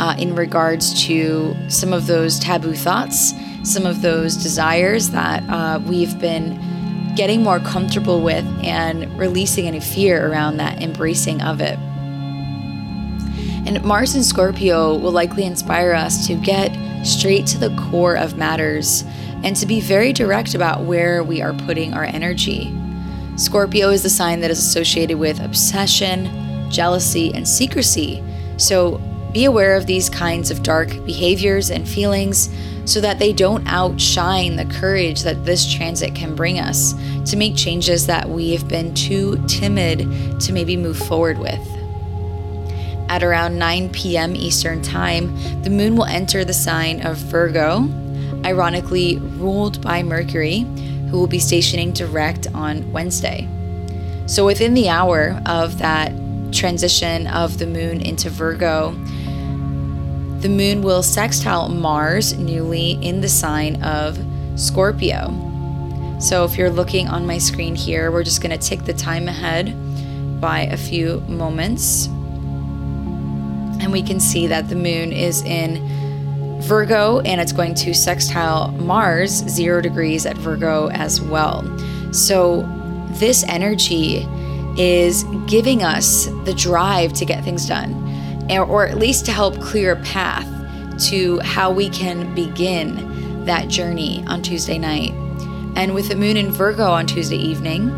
uh, 0.00 0.14
in 0.18 0.34
regards 0.34 1.04
to 1.06 1.54
some 1.68 1.92
of 1.92 2.06
those 2.06 2.38
taboo 2.38 2.74
thoughts, 2.74 3.34
some 3.64 3.84
of 3.84 4.00
those 4.00 4.36
desires 4.36 5.10
that 5.10 5.42
uh, 5.50 5.78
we've 5.86 6.18
been 6.18 6.58
getting 7.14 7.42
more 7.42 7.58
comfortable 7.60 8.22
with 8.22 8.46
and 8.62 9.18
releasing 9.18 9.66
any 9.66 9.80
fear 9.80 10.30
around 10.30 10.56
that 10.56 10.80
embracing 10.80 11.42
of 11.42 11.60
it. 11.60 11.78
And 13.68 13.84
Mars 13.84 14.14
in 14.14 14.24
Scorpio 14.24 14.96
will 14.96 15.12
likely 15.12 15.44
inspire 15.44 15.92
us 15.92 16.26
to 16.26 16.34
get 16.36 16.74
straight 17.04 17.46
to 17.48 17.58
the 17.58 17.68
core 17.76 18.16
of 18.16 18.38
matters 18.38 19.04
and 19.44 19.54
to 19.56 19.66
be 19.66 19.78
very 19.78 20.10
direct 20.10 20.54
about 20.54 20.84
where 20.84 21.22
we 21.22 21.42
are 21.42 21.52
putting 21.52 21.92
our 21.92 22.04
energy. 22.04 22.74
Scorpio 23.36 23.90
is 23.90 24.02
the 24.02 24.08
sign 24.08 24.40
that 24.40 24.50
is 24.50 24.58
associated 24.58 25.18
with 25.18 25.38
obsession, 25.40 26.70
jealousy, 26.70 27.30
and 27.34 27.46
secrecy. 27.46 28.24
So 28.56 29.02
be 29.34 29.44
aware 29.44 29.76
of 29.76 29.84
these 29.84 30.08
kinds 30.08 30.50
of 30.50 30.62
dark 30.62 30.88
behaviors 31.04 31.70
and 31.70 31.86
feelings 31.86 32.48
so 32.86 33.02
that 33.02 33.18
they 33.18 33.34
don't 33.34 33.68
outshine 33.68 34.56
the 34.56 34.64
courage 34.64 35.24
that 35.24 35.44
this 35.44 35.70
transit 35.70 36.14
can 36.14 36.34
bring 36.34 36.58
us 36.58 36.94
to 37.30 37.36
make 37.36 37.54
changes 37.54 38.06
that 38.06 38.30
we 38.30 38.52
have 38.52 38.66
been 38.66 38.94
too 38.94 39.36
timid 39.46 40.40
to 40.40 40.54
maybe 40.54 40.74
move 40.74 40.96
forward 40.96 41.36
with. 41.36 41.77
At 43.08 43.22
around 43.22 43.58
9 43.58 43.90
p.m. 43.90 44.36
Eastern 44.36 44.82
Time, 44.82 45.34
the 45.62 45.70
moon 45.70 45.96
will 45.96 46.04
enter 46.04 46.44
the 46.44 46.52
sign 46.52 47.04
of 47.06 47.16
Virgo, 47.16 47.88
ironically 48.44 49.16
ruled 49.18 49.80
by 49.80 50.02
Mercury, 50.02 50.66
who 51.10 51.18
will 51.18 51.26
be 51.26 51.38
stationing 51.38 51.92
direct 51.92 52.46
on 52.54 52.92
Wednesday. 52.92 53.48
So, 54.26 54.44
within 54.44 54.74
the 54.74 54.90
hour 54.90 55.40
of 55.46 55.78
that 55.78 56.12
transition 56.52 57.26
of 57.28 57.58
the 57.58 57.66
moon 57.66 58.02
into 58.02 58.28
Virgo, 58.28 58.92
the 60.40 60.50
moon 60.50 60.82
will 60.82 61.02
sextile 61.02 61.70
Mars 61.70 62.36
newly 62.36 62.92
in 63.02 63.22
the 63.22 63.28
sign 63.28 63.82
of 63.82 64.18
Scorpio. 64.54 65.34
So, 66.20 66.44
if 66.44 66.58
you're 66.58 66.68
looking 66.68 67.08
on 67.08 67.26
my 67.26 67.38
screen 67.38 67.74
here, 67.74 68.10
we're 68.12 68.22
just 68.22 68.42
going 68.42 68.56
to 68.56 68.68
tick 68.68 68.84
the 68.84 68.92
time 68.92 69.28
ahead 69.28 69.74
by 70.42 70.60
a 70.62 70.76
few 70.76 71.20
moments. 71.20 72.10
And 73.88 73.92
we 73.94 74.02
can 74.02 74.20
see 74.20 74.46
that 74.48 74.68
the 74.68 74.74
moon 74.74 75.12
is 75.14 75.40
in 75.44 75.80
Virgo, 76.60 77.20
and 77.20 77.40
it's 77.40 77.52
going 77.52 77.74
to 77.76 77.94
sextile 77.94 78.70
Mars, 78.72 79.30
zero 79.30 79.80
degrees 79.80 80.26
at 80.26 80.36
Virgo 80.36 80.90
as 80.90 81.22
well. 81.22 81.64
So, 82.12 82.68
this 83.12 83.44
energy 83.44 84.26
is 84.76 85.24
giving 85.46 85.82
us 85.82 86.26
the 86.44 86.52
drive 86.52 87.14
to 87.14 87.24
get 87.24 87.42
things 87.44 87.66
done, 87.66 87.94
or 88.50 88.86
at 88.86 88.98
least 88.98 89.24
to 89.24 89.32
help 89.32 89.58
clear 89.58 89.92
a 89.92 90.02
path 90.02 90.46
to 91.08 91.38
how 91.38 91.72
we 91.72 91.88
can 91.88 92.34
begin 92.34 93.42
that 93.46 93.68
journey 93.68 94.22
on 94.26 94.42
Tuesday 94.42 94.76
night. 94.76 95.12
And 95.76 95.94
with 95.94 96.08
the 96.08 96.14
moon 96.14 96.36
in 96.36 96.52
Virgo 96.52 96.90
on 96.90 97.06
Tuesday 97.06 97.38
evening, 97.38 97.88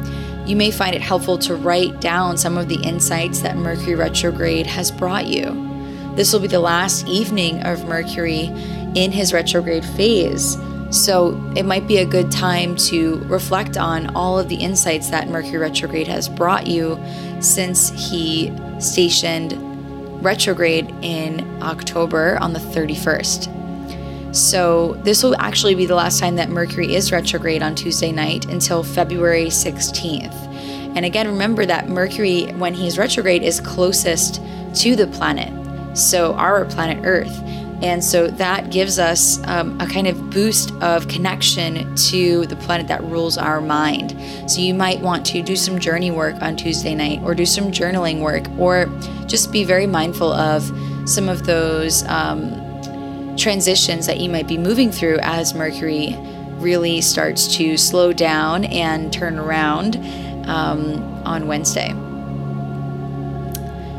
you 0.46 0.54
may 0.54 0.70
find 0.70 0.94
it 0.94 1.02
helpful 1.02 1.36
to 1.38 1.56
write 1.56 2.00
down 2.00 2.36
some 2.36 2.56
of 2.56 2.68
the 2.68 2.80
insights 2.80 3.40
that 3.40 3.56
Mercury 3.56 3.96
retrograde 3.96 4.68
has 4.68 4.92
brought 4.92 5.26
you. 5.26 5.69
This 6.16 6.32
will 6.32 6.40
be 6.40 6.48
the 6.48 6.60
last 6.60 7.06
evening 7.06 7.62
of 7.62 7.84
Mercury 7.86 8.46
in 8.94 9.12
his 9.12 9.32
retrograde 9.32 9.84
phase. 9.84 10.58
So 10.90 11.40
it 11.56 11.64
might 11.64 11.86
be 11.86 11.98
a 11.98 12.04
good 12.04 12.32
time 12.32 12.74
to 12.76 13.18
reflect 13.26 13.76
on 13.76 14.14
all 14.16 14.38
of 14.38 14.48
the 14.48 14.56
insights 14.56 15.10
that 15.10 15.28
Mercury 15.28 15.58
retrograde 15.58 16.08
has 16.08 16.28
brought 16.28 16.66
you 16.66 17.00
since 17.40 17.90
he 17.90 18.52
stationed 18.80 19.54
retrograde 20.22 20.92
in 21.00 21.62
October 21.62 22.38
on 22.40 22.52
the 22.52 22.58
31st. 22.58 23.56
So, 24.34 24.94
this 25.02 25.24
will 25.24 25.34
actually 25.40 25.74
be 25.74 25.86
the 25.86 25.96
last 25.96 26.20
time 26.20 26.36
that 26.36 26.50
Mercury 26.50 26.94
is 26.94 27.10
retrograde 27.10 27.64
on 27.64 27.74
Tuesday 27.74 28.12
night 28.12 28.44
until 28.44 28.84
February 28.84 29.46
16th. 29.46 30.32
And 30.94 31.04
again, 31.04 31.26
remember 31.26 31.66
that 31.66 31.88
Mercury, 31.88 32.46
when 32.52 32.72
he's 32.72 32.96
retrograde, 32.96 33.42
is 33.42 33.60
closest 33.60 34.40
to 34.74 34.94
the 34.94 35.08
planet 35.08 35.52
so 35.94 36.34
our 36.34 36.64
planet 36.64 37.04
Earth. 37.04 37.42
And 37.82 38.04
so 38.04 38.28
that 38.28 38.70
gives 38.70 38.98
us 38.98 39.40
um, 39.46 39.80
a 39.80 39.86
kind 39.86 40.06
of 40.06 40.30
boost 40.30 40.70
of 40.82 41.08
connection 41.08 41.94
to 41.96 42.44
the 42.46 42.56
planet 42.56 42.88
that 42.88 43.02
rules 43.04 43.38
our 43.38 43.60
mind. 43.60 44.14
So 44.50 44.60
you 44.60 44.74
might 44.74 45.00
want 45.00 45.24
to 45.26 45.42
do 45.42 45.56
some 45.56 45.78
journey 45.78 46.10
work 46.10 46.42
on 46.42 46.56
Tuesday 46.56 46.94
night, 46.94 47.20
or 47.22 47.34
do 47.34 47.46
some 47.46 47.72
journaling 47.72 48.20
work, 48.20 48.44
or 48.58 48.86
just 49.26 49.50
be 49.50 49.64
very 49.64 49.86
mindful 49.86 50.30
of 50.30 50.70
some 51.08 51.30
of 51.30 51.46
those 51.46 52.04
um, 52.04 53.34
transitions 53.38 54.06
that 54.06 54.20
you 54.20 54.28
might 54.28 54.46
be 54.46 54.58
moving 54.58 54.92
through 54.92 55.18
as 55.22 55.54
Mercury 55.54 56.14
really 56.58 57.00
starts 57.00 57.56
to 57.56 57.78
slow 57.78 58.12
down 58.12 58.66
and 58.66 59.10
turn 59.10 59.38
around 59.38 59.96
um, 60.46 61.02
on 61.24 61.46
Wednesday. 61.46 61.94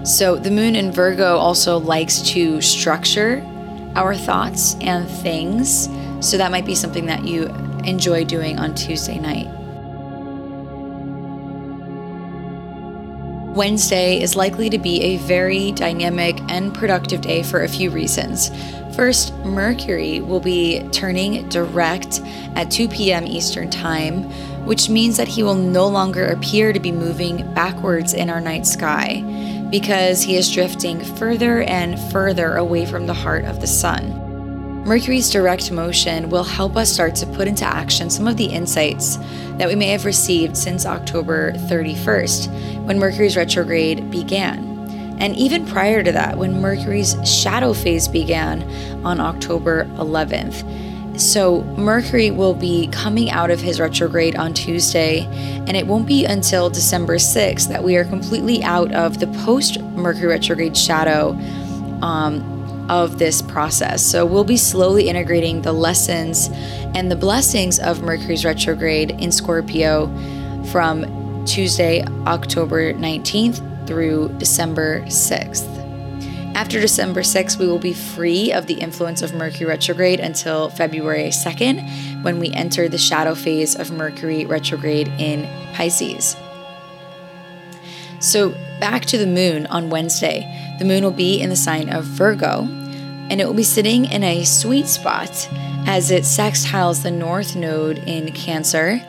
So, 0.03 0.35
the 0.35 0.49
moon 0.49 0.75
in 0.75 0.91
Virgo 0.91 1.37
also 1.37 1.77
likes 1.77 2.21
to 2.31 2.59
structure 2.59 3.45
our 3.95 4.15
thoughts 4.15 4.75
and 4.81 5.07
things. 5.07 5.89
So, 6.21 6.37
that 6.37 6.49
might 6.49 6.65
be 6.65 6.73
something 6.73 7.05
that 7.05 7.23
you 7.23 7.45
enjoy 7.85 8.25
doing 8.25 8.57
on 8.57 8.73
Tuesday 8.73 9.19
night. 9.19 9.47
Wednesday 13.55 14.19
is 14.19 14.35
likely 14.35 14.71
to 14.71 14.79
be 14.79 15.03
a 15.03 15.17
very 15.17 15.71
dynamic 15.73 16.39
and 16.49 16.73
productive 16.73 17.21
day 17.21 17.43
for 17.43 17.63
a 17.63 17.67
few 17.69 17.91
reasons. 17.91 18.49
First, 18.95 19.35
Mercury 19.45 20.19
will 20.19 20.39
be 20.39 20.81
turning 20.91 21.47
direct 21.49 22.21
at 22.55 22.71
2 22.71 22.87
p.m. 22.87 23.27
Eastern 23.27 23.69
Time, 23.69 24.23
which 24.65 24.89
means 24.89 25.15
that 25.17 25.27
he 25.27 25.43
will 25.43 25.55
no 25.55 25.87
longer 25.87 26.25
appear 26.25 26.73
to 26.73 26.79
be 26.79 26.91
moving 26.91 27.53
backwards 27.53 28.13
in 28.13 28.31
our 28.31 28.41
night 28.41 28.65
sky 28.65 29.23
because 29.71 30.21
he 30.21 30.35
is 30.35 30.51
drifting 30.51 30.99
further 31.15 31.61
and 31.63 31.97
further 32.11 32.57
away 32.57 32.85
from 32.85 33.07
the 33.07 33.13
heart 33.13 33.45
of 33.45 33.61
the 33.61 33.67
sun. 33.67 34.21
Mercury's 34.83 35.29
direct 35.29 35.71
motion 35.71 36.29
will 36.29 36.43
help 36.43 36.75
us 36.75 36.91
start 36.91 37.15
to 37.15 37.25
put 37.27 37.47
into 37.47 37.63
action 37.63 38.09
some 38.09 38.27
of 38.27 38.35
the 38.35 38.45
insights 38.45 39.17
that 39.57 39.67
we 39.67 39.75
may 39.75 39.87
have 39.87 40.05
received 40.05 40.57
since 40.57 40.85
October 40.85 41.53
31st, 41.53 42.83
when 42.85 42.99
Mercury's 42.99 43.37
retrograde 43.37 44.11
began. 44.11 44.67
And 45.19 45.35
even 45.35 45.67
prior 45.67 46.03
to 46.03 46.11
that, 46.11 46.37
when 46.37 46.59
Mercury's 46.61 47.15
shadow 47.23 47.73
phase 47.73 48.07
began 48.07 48.63
on 49.05 49.19
October 49.19 49.85
11th. 49.97 50.63
So, 51.17 51.63
Mercury 51.77 52.31
will 52.31 52.53
be 52.53 52.87
coming 52.87 53.29
out 53.29 53.51
of 53.51 53.59
his 53.59 53.79
retrograde 53.79 54.35
on 54.35 54.53
Tuesday, 54.53 55.27
and 55.67 55.75
it 55.75 55.85
won't 55.85 56.07
be 56.07 56.25
until 56.25 56.69
December 56.69 57.15
6th 57.15 57.67
that 57.67 57.83
we 57.83 57.97
are 57.97 58.05
completely 58.05 58.63
out 58.63 58.91
of 58.93 59.19
the 59.19 59.27
post 59.43 59.79
Mercury 59.81 60.27
retrograde 60.27 60.75
shadow 60.75 61.31
um, 62.01 62.87
of 62.89 63.19
this 63.19 63.41
process. 63.41 64.01
So, 64.01 64.25
we'll 64.25 64.43
be 64.45 64.57
slowly 64.57 65.09
integrating 65.09 65.61
the 65.61 65.73
lessons 65.73 66.49
and 66.95 67.11
the 67.11 67.15
blessings 67.15 67.79
of 67.79 68.01
Mercury's 68.01 68.45
retrograde 68.45 69.11
in 69.11 69.31
Scorpio 69.31 70.07
from 70.71 71.45
Tuesday, 71.45 72.03
October 72.25 72.93
19th 72.93 73.87
through 73.87 74.29
December 74.37 75.01
6th. 75.01 75.80
After 76.53 76.81
December 76.81 77.21
6th, 77.21 77.57
we 77.57 77.67
will 77.67 77.79
be 77.79 77.93
free 77.93 78.51
of 78.51 78.67
the 78.67 78.75
influence 78.75 79.21
of 79.21 79.33
Mercury 79.33 79.65
retrograde 79.65 80.19
until 80.19 80.69
February 80.69 81.29
2nd, 81.29 82.23
when 82.23 82.39
we 82.39 82.51
enter 82.51 82.89
the 82.89 82.97
shadow 82.97 83.35
phase 83.35 83.75
of 83.75 83.91
Mercury 83.91 84.45
retrograde 84.45 85.07
in 85.17 85.47
Pisces. 85.73 86.35
So, 88.19 88.49
back 88.79 89.05
to 89.05 89.17
the 89.17 89.25
moon 89.25 89.65
on 89.67 89.89
Wednesday. 89.89 90.75
The 90.77 90.85
moon 90.85 91.03
will 91.03 91.11
be 91.11 91.41
in 91.41 91.49
the 91.49 91.55
sign 91.55 91.89
of 91.89 92.03
Virgo, 92.03 92.67
and 93.29 93.39
it 93.39 93.47
will 93.47 93.53
be 93.53 93.63
sitting 93.63 94.05
in 94.05 94.23
a 94.23 94.43
sweet 94.43 94.87
spot 94.87 95.49
as 95.87 96.11
it 96.11 96.23
sextiles 96.23 97.01
the 97.01 97.11
north 97.11 97.55
node 97.55 97.99
in 97.99 98.31
Cancer 98.33 99.01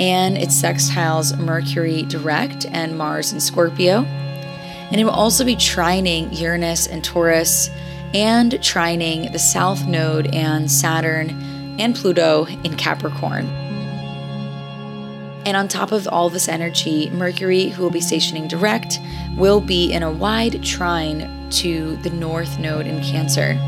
and 0.00 0.38
it 0.38 0.48
sextiles 0.50 1.36
Mercury 1.38 2.02
direct 2.04 2.66
and 2.66 2.96
Mars 2.96 3.32
in 3.32 3.40
Scorpio. 3.40 4.06
And 4.90 5.00
it 5.00 5.04
will 5.04 5.10
also 5.10 5.44
be 5.44 5.56
trining 5.56 6.38
Uranus 6.38 6.86
and 6.86 7.04
Taurus 7.04 7.70
and 8.14 8.52
trining 8.52 9.30
the 9.32 9.38
South 9.38 9.86
Node 9.86 10.34
and 10.34 10.70
Saturn 10.70 11.30
and 11.78 11.94
Pluto 11.94 12.46
in 12.46 12.76
Capricorn. 12.76 13.46
And 15.46 15.56
on 15.56 15.68
top 15.68 15.92
of 15.92 16.08
all 16.08 16.30
this 16.30 16.48
energy, 16.48 17.10
Mercury, 17.10 17.68
who 17.68 17.82
will 17.82 17.90
be 17.90 18.00
stationing 18.00 18.48
direct, 18.48 18.98
will 19.36 19.60
be 19.60 19.92
in 19.92 20.02
a 20.02 20.10
wide 20.10 20.62
trine 20.62 21.48
to 21.50 21.96
the 21.96 22.10
North 22.10 22.58
Node 22.58 22.86
in 22.86 23.02
Cancer. 23.02 23.58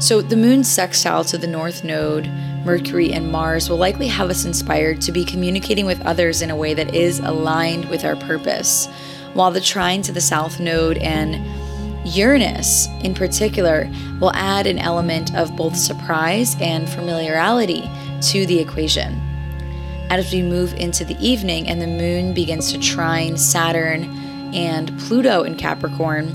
So 0.00 0.20
the 0.20 0.36
moon 0.36 0.64
sextile 0.64 1.24
to 1.24 1.38
the 1.38 1.46
North 1.46 1.84
Node, 1.84 2.26
Mercury, 2.64 3.12
and 3.12 3.30
Mars 3.30 3.70
will 3.70 3.76
likely 3.76 4.08
have 4.08 4.30
us 4.30 4.44
inspired 4.44 5.00
to 5.02 5.12
be 5.12 5.24
communicating 5.24 5.86
with 5.86 6.00
others 6.02 6.42
in 6.42 6.50
a 6.50 6.56
way 6.56 6.74
that 6.74 6.94
is 6.94 7.20
aligned 7.20 7.88
with 7.88 8.04
our 8.04 8.16
purpose 8.16 8.88
while 9.34 9.50
the 9.50 9.60
trine 9.60 10.02
to 10.02 10.12
the 10.12 10.20
south 10.20 10.60
node 10.60 10.98
and 10.98 11.34
Uranus, 12.04 12.88
in 13.02 13.14
particular, 13.14 13.90
will 14.20 14.32
add 14.32 14.66
an 14.66 14.78
element 14.78 15.34
of 15.36 15.56
both 15.56 15.76
surprise 15.76 16.56
and 16.60 16.88
familiarity 16.88 17.88
to 18.22 18.44
the 18.46 18.58
equation. 18.58 19.20
As 20.10 20.32
we 20.32 20.42
move 20.42 20.74
into 20.74 21.04
the 21.04 21.16
evening 21.26 21.68
and 21.68 21.80
the 21.80 21.86
moon 21.86 22.34
begins 22.34 22.72
to 22.72 22.78
trine 22.78 23.36
Saturn 23.36 24.04
and 24.52 24.98
Pluto 25.00 25.42
in 25.42 25.56
Capricorn, 25.56 26.26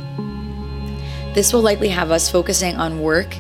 this 1.33 1.53
will 1.53 1.62
likely 1.62 1.89
have 1.89 2.10
us 2.10 2.31
focusing 2.31 2.75
on 2.77 3.01
work 3.01 3.38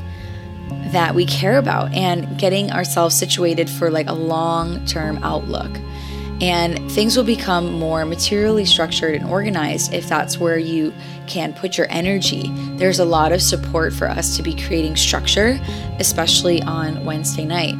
that 0.91 1.15
we 1.15 1.25
care 1.25 1.57
about 1.57 1.93
and 1.93 2.37
getting 2.37 2.71
ourselves 2.71 3.15
situated 3.15 3.69
for 3.69 3.89
like 3.89 4.07
a 4.07 4.13
long 4.13 4.85
term 4.85 5.17
outlook 5.23 5.71
and 6.41 6.91
things 6.91 7.17
will 7.17 7.23
become 7.23 7.71
more 7.73 8.05
materially 8.05 8.65
structured 8.65 9.15
and 9.15 9.25
organized 9.29 9.93
if 9.93 10.07
that's 10.07 10.37
where 10.37 10.59
you 10.59 10.93
can 11.25 11.53
put 11.53 11.77
your 11.77 11.87
energy. 11.89 12.51
There's 12.77 12.99
a 12.99 13.05
lot 13.05 13.31
of 13.31 13.41
support 13.41 13.93
for 13.93 14.07
us 14.07 14.37
to 14.37 14.43
be 14.43 14.55
creating 14.55 14.95
structure, 14.95 15.59
especially 15.99 16.61
on 16.61 17.05
Wednesday 17.05 17.45
night. 17.45 17.75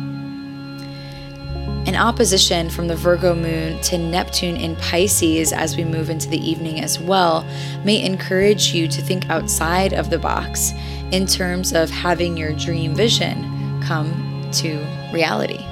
An 1.88 1.96
opposition 1.96 2.70
from 2.70 2.88
the 2.88 2.96
Virgo 2.96 3.34
moon 3.34 3.80
to 3.84 3.98
Neptune 3.98 4.58
in 4.58 4.76
Pisces 4.76 5.54
as 5.54 5.78
we 5.78 5.86
move 5.86 6.10
into 6.10 6.28
the 6.28 6.38
evening 6.38 6.82
as 6.82 7.00
well 7.00 7.48
may 7.86 8.04
encourage 8.04 8.74
you 8.74 8.88
to 8.90 9.02
think 9.02 9.30
outside 9.30 9.94
of 9.94 10.10
the 10.10 10.20
box 10.20 10.74
in 11.12 11.26
terms 11.26 11.74
of 11.74 11.90
having 11.90 12.36
your 12.36 12.54
dream 12.54 12.94
vision 12.94 13.82
come 13.84 14.50
to 14.52 14.86
reality. 15.14 15.67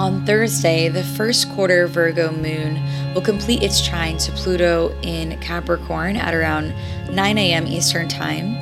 On 0.00 0.24
Thursday, 0.24 0.88
the 0.88 1.04
first 1.04 1.50
quarter 1.50 1.86
Virgo 1.86 2.32
moon 2.32 2.80
will 3.12 3.20
complete 3.20 3.62
its 3.62 3.86
trine 3.86 4.16
to 4.16 4.32
Pluto 4.32 4.98
in 5.02 5.38
Capricorn 5.40 6.16
at 6.16 6.32
around 6.32 6.72
9 7.10 7.36
a.m. 7.36 7.66
Eastern 7.66 8.08
Time. 8.08 8.56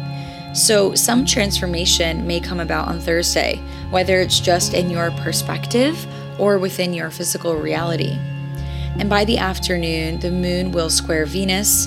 So, 0.52 0.96
some 0.96 1.24
transformation 1.24 2.26
may 2.26 2.40
come 2.40 2.58
about 2.58 2.88
on 2.88 2.98
Thursday, 2.98 3.62
whether 3.90 4.18
it's 4.18 4.40
just 4.40 4.74
in 4.74 4.90
your 4.90 5.12
perspective 5.12 6.04
or 6.40 6.58
within 6.58 6.92
your 6.92 7.08
physical 7.08 7.54
reality. 7.54 8.18
And 8.98 9.08
by 9.08 9.24
the 9.24 9.38
afternoon, 9.38 10.18
the 10.18 10.32
moon 10.32 10.72
will 10.72 10.90
square 10.90 11.24
Venus 11.24 11.86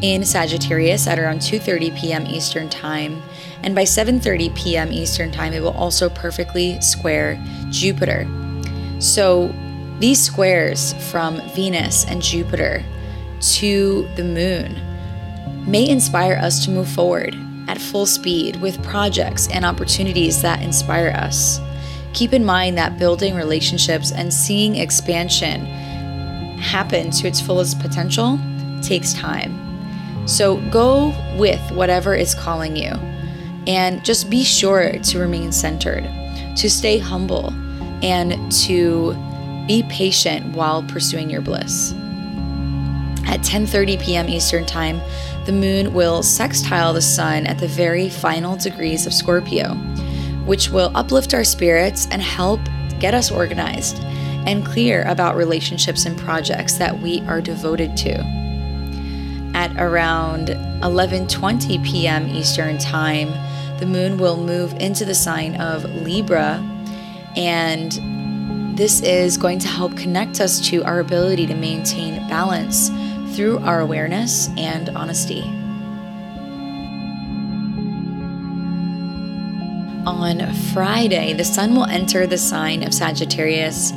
in 0.00 0.24
Sagittarius 0.24 1.08
at 1.08 1.18
around 1.18 1.40
2:30 1.40 1.98
p.m. 1.98 2.26
Eastern 2.28 2.68
Time, 2.68 3.20
and 3.64 3.74
by 3.74 3.82
7:30 3.82 4.54
p.m. 4.54 4.92
Eastern 4.92 5.32
Time, 5.32 5.52
it 5.52 5.60
will 5.60 5.76
also 5.76 6.08
perfectly 6.08 6.80
square 6.80 7.44
Jupiter. 7.68 8.28
So 9.02 9.52
these 9.98 10.22
squares 10.22 10.94
from 11.10 11.40
Venus 11.50 12.04
and 12.06 12.22
Jupiter 12.22 12.84
to 13.40 14.08
the 14.14 14.22
moon 14.22 14.80
may 15.68 15.88
inspire 15.88 16.36
us 16.36 16.64
to 16.64 16.70
move 16.70 16.88
forward 16.88 17.36
at 17.66 17.80
full 17.80 18.06
speed 18.06 18.60
with 18.60 18.80
projects 18.84 19.48
and 19.48 19.64
opportunities 19.64 20.40
that 20.42 20.62
inspire 20.62 21.10
us. 21.10 21.58
Keep 22.12 22.32
in 22.32 22.44
mind 22.44 22.78
that 22.78 22.96
building 22.96 23.34
relationships 23.34 24.12
and 24.12 24.32
seeing 24.32 24.76
expansion 24.76 25.66
happen 26.58 27.10
to 27.10 27.26
its 27.26 27.40
fullest 27.40 27.80
potential 27.80 28.38
takes 28.82 29.12
time. 29.14 29.58
So 30.28 30.58
go 30.70 31.12
with 31.36 31.60
whatever 31.72 32.14
is 32.14 32.36
calling 32.36 32.76
you 32.76 32.92
and 33.66 34.04
just 34.04 34.30
be 34.30 34.44
sure 34.44 34.92
to 34.92 35.18
remain 35.18 35.50
centered, 35.50 36.04
to 36.56 36.70
stay 36.70 36.98
humble 36.98 37.52
and 38.02 38.50
to 38.52 39.14
be 39.66 39.84
patient 39.88 40.54
while 40.54 40.82
pursuing 40.82 41.30
your 41.30 41.40
bliss. 41.40 41.92
At 43.26 43.40
10:30 43.40 44.00
p.m. 44.00 44.28
Eastern 44.28 44.66
Time, 44.66 45.00
the 45.46 45.52
moon 45.52 45.94
will 45.94 46.22
sextile 46.22 46.92
the 46.92 47.02
sun 47.02 47.46
at 47.46 47.58
the 47.58 47.68
very 47.68 48.08
final 48.08 48.56
degrees 48.56 49.06
of 49.06 49.14
Scorpio, 49.14 49.74
which 50.44 50.70
will 50.70 50.90
uplift 50.94 51.32
our 51.32 51.44
spirits 51.44 52.08
and 52.10 52.20
help 52.20 52.60
get 52.98 53.14
us 53.14 53.30
organized 53.30 54.02
and 54.46 54.66
clear 54.66 55.04
about 55.04 55.36
relationships 55.36 56.04
and 56.04 56.18
projects 56.18 56.74
that 56.74 57.00
we 57.00 57.20
are 57.22 57.40
devoted 57.40 57.96
to. 57.96 58.18
At 59.54 59.72
around 59.76 60.48
11:20 60.82 61.84
p.m. 61.84 62.28
Eastern 62.28 62.78
Time, 62.78 63.30
the 63.78 63.86
moon 63.86 64.18
will 64.18 64.36
move 64.36 64.74
into 64.74 65.04
the 65.04 65.14
sign 65.14 65.54
of 65.60 65.84
Libra 66.02 66.60
and 67.36 67.92
this 68.76 69.00
is 69.02 69.36
going 69.36 69.58
to 69.60 69.68
help 69.68 69.96
connect 69.96 70.40
us 70.40 70.60
to 70.68 70.82
our 70.84 71.00
ability 71.00 71.46
to 71.46 71.54
maintain 71.54 72.26
balance 72.28 72.90
through 73.34 73.58
our 73.58 73.80
awareness 73.80 74.48
and 74.56 74.88
honesty. 74.90 75.42
On 80.04 80.52
Friday, 80.72 81.32
the 81.32 81.44
sun 81.44 81.74
will 81.74 81.86
enter 81.86 82.26
the 82.26 82.38
sign 82.38 82.82
of 82.82 82.92
Sagittarius 82.92 83.92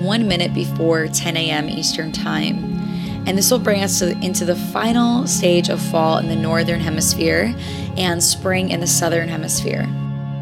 one 0.00 0.26
minute 0.26 0.54
before 0.54 1.06
10 1.08 1.36
a.m. 1.36 1.68
Eastern 1.68 2.12
Time. 2.12 2.64
And 3.26 3.36
this 3.36 3.50
will 3.50 3.58
bring 3.58 3.82
us 3.82 3.98
to, 3.98 4.12
into 4.20 4.46
the 4.46 4.56
final 4.56 5.26
stage 5.26 5.68
of 5.68 5.80
fall 5.80 6.16
in 6.16 6.28
the 6.28 6.36
northern 6.36 6.80
hemisphere 6.80 7.54
and 7.98 8.22
spring 8.22 8.70
in 8.70 8.80
the 8.80 8.86
southern 8.86 9.28
hemisphere. 9.28 9.86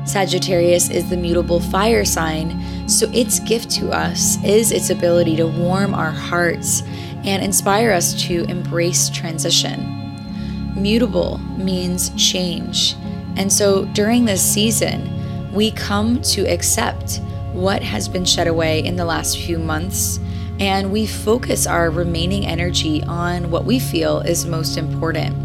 Sagittarius 0.08 0.88
is 0.88 1.10
the 1.10 1.16
mutable 1.18 1.60
fire 1.60 2.02
sign, 2.02 2.88
so 2.88 3.10
its 3.12 3.40
gift 3.40 3.70
to 3.72 3.90
us 3.90 4.42
is 4.42 4.72
its 4.72 4.88
ability 4.88 5.36
to 5.36 5.46
warm 5.46 5.92
our 5.92 6.10
hearts 6.10 6.82
and 7.24 7.44
inspire 7.44 7.92
us 7.92 8.14
to 8.22 8.44
embrace 8.44 9.10
transition. 9.10 10.74
Mutable 10.74 11.36
means 11.58 12.08
change, 12.16 12.96
and 13.36 13.52
so 13.52 13.84
during 13.92 14.24
this 14.24 14.42
season, 14.42 15.52
we 15.52 15.72
come 15.72 16.22
to 16.22 16.46
accept 16.46 17.20
what 17.52 17.82
has 17.82 18.08
been 18.08 18.24
shed 18.24 18.46
away 18.46 18.82
in 18.82 18.96
the 18.96 19.04
last 19.04 19.38
few 19.38 19.58
months 19.58 20.20
and 20.58 20.90
we 20.90 21.06
focus 21.06 21.66
our 21.66 21.90
remaining 21.90 22.46
energy 22.46 23.02
on 23.04 23.50
what 23.50 23.64
we 23.64 23.78
feel 23.78 24.20
is 24.20 24.46
most 24.46 24.76
important. 24.76 25.36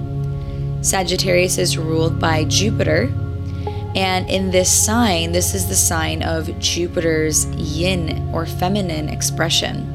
Sagittarius 0.85 1.57
is 1.57 1.77
ruled 1.77 2.19
by 2.19 2.45
Jupiter, 2.45 3.13
and 3.95 4.29
in 4.29 4.51
this 4.51 4.71
sign, 4.71 5.31
this 5.31 5.53
is 5.53 5.67
the 5.67 5.75
sign 5.75 6.23
of 6.23 6.57
Jupiter's 6.59 7.45
yin 7.55 8.29
or 8.33 8.45
feminine 8.45 9.09
expression. 9.09 9.89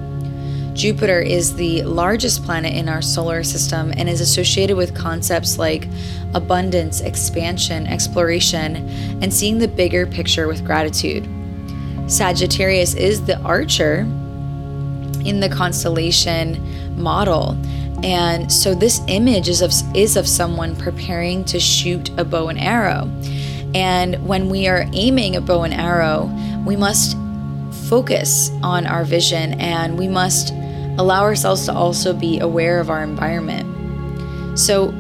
Jupiter 0.75 1.19
is 1.19 1.57
the 1.57 1.83
largest 1.83 2.45
planet 2.45 2.73
in 2.73 2.89
our 2.89 3.03
solar 3.03 3.43
system 3.43 3.93
and 3.97 4.09
is 4.09 4.21
associated 4.21 4.77
with 4.77 4.95
concepts 4.95 5.59
like 5.59 5.89
abundance, 6.35 7.01
expansion, 7.01 7.89
exploration, 7.89 8.77
and 9.21 9.35
seeing 9.35 9.59
the 9.59 9.67
bigger 9.67 10.07
picture 10.07 10.47
with 10.47 10.65
gratitude. 10.65 11.29
Sagittarius 12.07 12.95
is 12.95 13.25
the 13.25 13.41
archer 13.41 14.07
in 15.25 15.41
the 15.41 15.49
constellation 15.49 16.97
model. 16.97 17.59
And 18.05 18.51
so 18.53 18.73
this 18.73 19.01
image 19.09 19.49
is 19.49 19.63
of, 19.63 19.73
is 19.97 20.17
of 20.17 20.29
someone 20.29 20.77
preparing 20.77 21.45
to 21.47 21.59
shoot 21.59 22.11
a 22.17 22.25
bow 22.25 22.49
and 22.49 22.59
arrow. 22.59 23.11
And 23.75 24.27
when 24.27 24.49
we 24.49 24.67
are 24.67 24.87
aiming 24.93 25.37
a 25.37 25.41
bow 25.41 25.63
and 25.63 25.75
arrow, 25.75 26.31
we 26.65 26.77
must 26.77 27.17
focus 27.89 28.51
on 28.63 28.87
our 28.87 29.05
vision 29.05 29.55
and 29.61 29.99
we 29.99 30.09
must 30.09 30.53
allow 30.99 31.23
ourselves 31.23 31.65
to 31.67 31.73
also 31.73 32.13
be 32.13 32.41
aware 32.41 32.81
of 32.81 32.91
our 32.91 33.03
environment. 33.03 34.59
So, 34.59 34.95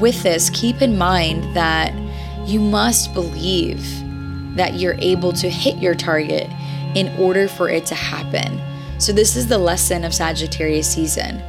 with 0.00 0.22
this, 0.22 0.48
keep 0.50 0.80
in 0.80 0.96
mind 0.96 1.54
that 1.54 1.92
you 2.46 2.60
must 2.60 3.12
believe 3.12 3.84
that 4.56 4.74
you're 4.74 4.96
able 4.98 5.32
to 5.34 5.50
hit 5.50 5.76
your 5.76 5.94
target 5.94 6.48
in 6.94 7.08
order 7.18 7.48
for 7.48 7.68
it 7.68 7.84
to 7.86 7.94
happen. 7.94 8.60
So, 8.98 9.12
this 9.12 9.36
is 9.36 9.48
the 9.48 9.58
lesson 9.58 10.04
of 10.04 10.14
Sagittarius 10.14 10.88
season. 10.92 11.42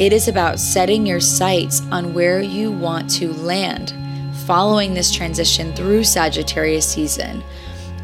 It 0.00 0.12
is 0.12 0.26
about 0.26 0.58
setting 0.58 1.06
your 1.06 1.20
sights 1.20 1.82
on 1.92 2.14
where 2.14 2.40
you 2.40 2.72
want 2.72 3.10
to 3.10 3.32
land 3.34 3.92
following 4.46 4.94
this 4.94 5.12
transition 5.12 5.74
through 5.74 6.04
Sagittarius 6.04 6.86
season 6.86 7.42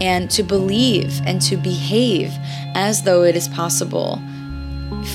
and 0.01 0.31
to 0.31 0.43
believe 0.43 1.21
and 1.27 1.41
to 1.43 1.57
behave 1.57 2.33
as 2.75 3.03
though 3.03 3.23
it 3.23 3.37
is 3.37 3.49
possible 3.49 4.21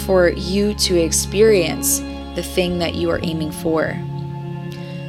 for 0.06 0.30
you 0.30 0.74
to 0.76 0.98
experience 0.98 2.00
the 2.36 2.44
thing 2.44 2.80
that 2.80 2.96
you 2.96 3.10
are 3.10 3.20
aiming 3.24 3.52
for. 3.52 3.98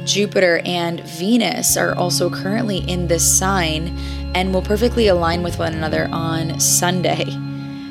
Jupiter 0.05 0.61
and 0.65 1.01
Venus 1.01 1.75
are 1.75 1.93
also 1.95 2.29
currently 2.29 2.77
in 2.77 3.07
this 3.07 3.37
sign 3.37 3.97
and 4.33 4.53
will 4.53 4.61
perfectly 4.61 5.07
align 5.07 5.43
with 5.43 5.59
one 5.59 5.73
another 5.73 6.07
on 6.11 6.59
Sunday. 6.59 7.25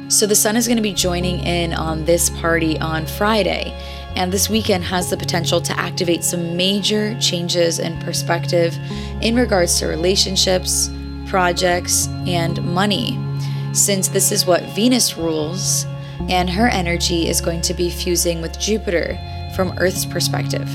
So 0.08 0.26
the 0.26 0.34
sun 0.34 0.56
is 0.56 0.66
going 0.66 0.76
to 0.76 0.82
be 0.82 0.94
joining 0.94 1.40
in 1.40 1.74
on 1.74 2.04
this 2.04 2.30
party 2.30 2.78
on 2.78 3.06
Friday, 3.06 3.76
and 4.16 4.32
this 4.32 4.48
weekend 4.48 4.82
has 4.84 5.10
the 5.10 5.16
potential 5.16 5.60
to 5.60 5.78
activate 5.78 6.24
some 6.24 6.56
major 6.56 7.18
changes 7.20 7.78
in 7.78 7.98
perspective 8.00 8.76
in 9.20 9.36
regards 9.36 9.78
to 9.78 9.86
relationships, 9.86 10.90
projects, 11.26 12.08
and 12.26 12.62
money. 12.64 13.18
Since 13.72 14.08
this 14.08 14.32
is 14.32 14.46
what 14.46 14.62
Venus 14.74 15.18
rules, 15.18 15.86
and 16.30 16.48
her 16.48 16.68
energy 16.68 17.28
is 17.28 17.42
going 17.42 17.60
to 17.60 17.74
be 17.74 17.90
fusing 17.90 18.40
with 18.40 18.58
Jupiter 18.58 19.18
from 19.54 19.76
Earth's 19.78 20.06
perspective. 20.06 20.68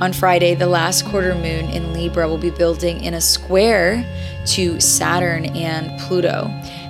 On 0.00 0.12
Friday, 0.14 0.54
the 0.54 0.66
last 0.66 1.04
quarter 1.04 1.34
moon 1.34 1.68
in 1.68 1.92
Libra 1.92 2.26
will 2.26 2.38
be 2.38 2.50
building 2.50 3.04
in 3.04 3.14
a 3.14 3.20
square 3.20 4.04
to 4.46 4.80
Saturn 4.80 5.46
and 5.46 6.00
Pluto 6.00 6.46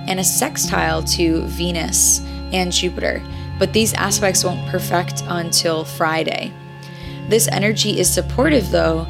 and 0.07 0.19
a 0.19 0.23
sextile 0.23 1.03
to 1.03 1.41
Venus 1.47 2.21
and 2.53 2.71
Jupiter, 2.71 3.21
but 3.61 3.73
these 3.73 3.93
aspects 3.93 4.43
won't 4.43 4.67
perfect 4.69 5.21
until 5.27 5.85
Friday. 5.85 6.51
This 7.29 7.47
energy 7.49 7.99
is 7.99 8.11
supportive, 8.11 8.71
though, 8.71 9.05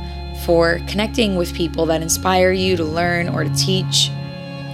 for 0.46 0.82
connecting 0.90 1.38
with 1.38 1.56
people 1.56 1.86
that 1.86 2.02
inspire 2.02 2.52
you 2.52 2.76
to 2.76 2.84
learn 2.84 3.30
or 3.30 3.46
to 3.46 3.54
teach, 3.56 4.12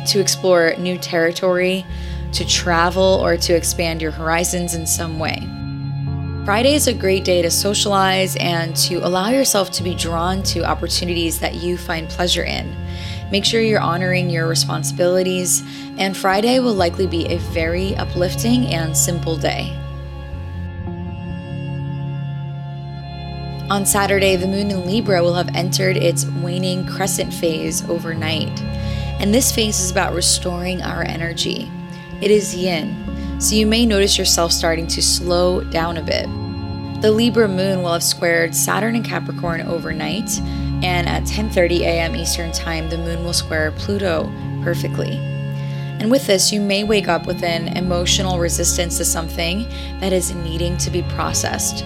to 0.08 0.20
explore 0.20 0.74
new 0.80 0.98
territory, 0.98 1.86
to 2.32 2.44
travel, 2.44 3.20
or 3.22 3.38
to 3.38 3.54
expand 3.54 4.02
your 4.02 4.10
horizons 4.10 4.74
in 4.74 4.88
some 4.88 5.20
way. 5.20 5.48
Friday 6.44 6.74
is 6.74 6.88
a 6.88 6.94
great 6.94 7.24
day 7.24 7.44
to 7.44 7.52
socialize 7.52 8.36
and 8.38 8.76
to 8.78 8.96
allow 9.06 9.30
yourself 9.30 9.70
to 9.70 9.84
be 9.84 9.94
drawn 9.94 10.42
to 10.42 10.64
opportunities 10.64 11.40
that 11.40 11.54
you 11.54 11.78
find 11.78 12.10
pleasure 12.10 12.44
in. 12.44 12.76
Make 13.32 13.44
sure 13.44 13.62
you're 13.62 13.80
honoring 13.80 14.30
your 14.30 14.48
responsibilities, 14.48 15.62
and 15.98 16.16
Friday 16.16 16.60
will 16.60 16.74
likely 16.74 17.08
be 17.08 17.26
a 17.26 17.38
very 17.38 17.96
uplifting 17.96 18.68
and 18.68 18.96
simple 18.96 19.36
day. 19.36 19.78
On 23.70 23.86
Saturday, 23.86 24.38
the 24.38 24.48
moon 24.48 24.72
in 24.72 24.86
Libra 24.86 25.22
will 25.22 25.34
have 25.34 25.54
entered 25.54 25.98
its 25.98 26.26
waning 26.26 26.88
crescent 26.88 27.34
phase 27.34 27.88
overnight. 27.90 28.62
And 29.20 29.34
this 29.34 29.52
phase 29.52 29.82
is 29.82 29.92
about 29.92 30.14
restoring 30.14 30.82
our 30.82 31.04
energy. 31.04 31.70
It 32.22 32.32
is 32.32 32.56
yin, 32.56 33.42
so 33.42 33.56
you 33.56 33.68
may 33.68 33.86
notice 33.86 34.18
yourself 34.18 34.54
starting 34.54 34.88
to 34.88 35.02
slow 35.02 35.66
down 35.66 35.98
a 35.98 36.02
bit. 36.02 36.28
The 37.02 37.12
Libra 37.12 37.50
moon 37.50 37.82
will 37.82 37.92
have 37.92 38.04
squared 38.04 38.56
Saturn 38.56 38.96
and 38.96 39.04
Capricorn 39.04 39.62
overnight, 39.62 40.40
and 40.84 41.08
at 41.08 41.24
10:30 41.24 41.82
a.m. 41.82 42.16
Eastern 42.16 42.52
Time, 42.52 42.90
the 42.90 42.98
moon 42.98 43.24
will 43.24 43.34
square 43.34 43.72
Pluto 43.72 44.32
perfectly. 44.64 45.18
And 46.00 46.12
with 46.12 46.28
this, 46.28 46.52
you 46.52 46.62
may 46.62 46.84
wake 46.84 47.08
up 47.08 47.26
with 47.26 47.44
an 47.44 47.70
emotional 47.70 48.38
resistance 48.38 48.98
to 48.98 49.06
something 49.06 49.68
that 50.00 50.14
is 50.14 50.34
needing 50.34 50.78
to 50.78 50.92
be 50.92 51.02
processed. 51.04 51.84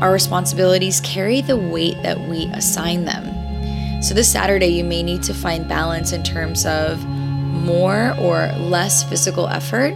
Our 0.00 0.12
responsibilities 0.12 1.00
carry 1.00 1.40
the 1.40 1.56
weight 1.56 2.02
that 2.02 2.18
we 2.18 2.46
assign 2.46 3.04
them. 3.04 4.02
So, 4.02 4.12
this 4.12 4.30
Saturday, 4.30 4.66
you 4.66 4.84
may 4.84 5.02
need 5.02 5.22
to 5.24 5.34
find 5.34 5.68
balance 5.68 6.12
in 6.12 6.22
terms 6.22 6.66
of 6.66 7.04
more 7.06 8.14
or 8.18 8.48
less 8.58 9.04
physical 9.04 9.48
effort 9.48 9.94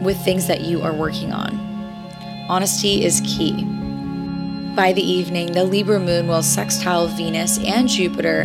with 0.00 0.16
things 0.24 0.46
that 0.46 0.62
you 0.62 0.82
are 0.82 0.94
working 0.94 1.32
on. 1.32 1.58
Honesty 2.48 3.04
is 3.04 3.20
key. 3.22 3.75
By 4.76 4.92
the 4.92 5.00
evening, 5.00 5.52
the 5.52 5.64
Libra 5.64 5.98
moon 5.98 6.28
will 6.28 6.42
sextile 6.42 7.08
Venus 7.08 7.58
and 7.64 7.88
Jupiter 7.88 8.42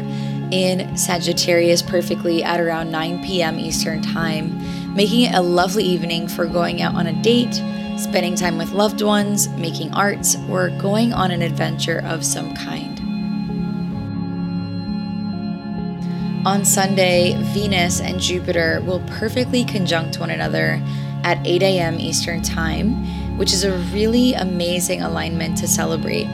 in 0.49 0.95
Sagittarius 0.95 1.81
perfectly 1.81 2.41
at 2.41 2.61
around 2.61 2.89
9 2.89 3.21
p.m. 3.21 3.59
Eastern 3.59 4.01
Time, 4.01 4.95
making 4.95 5.23
it 5.23 5.35
a 5.35 5.41
lovely 5.41 5.83
evening 5.83 6.29
for 6.29 6.45
going 6.45 6.81
out 6.81 6.95
on 6.95 7.07
a 7.07 7.21
date, 7.21 7.55
spending 7.97 8.35
time 8.35 8.57
with 8.57 8.71
loved 8.71 9.01
ones, 9.01 9.49
making 9.49 9.93
arts, 9.93 10.37
or 10.49 10.69
going 10.79 11.11
on 11.11 11.31
an 11.31 11.41
adventure 11.41 12.01
of 12.05 12.23
some 12.23 12.55
kind. 12.55 13.01
On 16.47 16.63
Sunday, 16.63 17.35
Venus 17.51 17.99
and 17.99 18.21
Jupiter 18.21 18.81
will 18.85 19.01
perfectly 19.01 19.65
conjunct 19.65 20.17
one 20.17 20.29
another 20.29 20.81
at 21.25 21.45
8 21.45 21.61
a.m. 21.61 21.99
Eastern 21.99 22.41
Time 22.41 23.05
which 23.37 23.53
is 23.53 23.63
a 23.63 23.77
really 23.93 24.33
amazing 24.33 25.01
alignment 25.01 25.57
to 25.57 25.67
celebrate. 25.67 26.27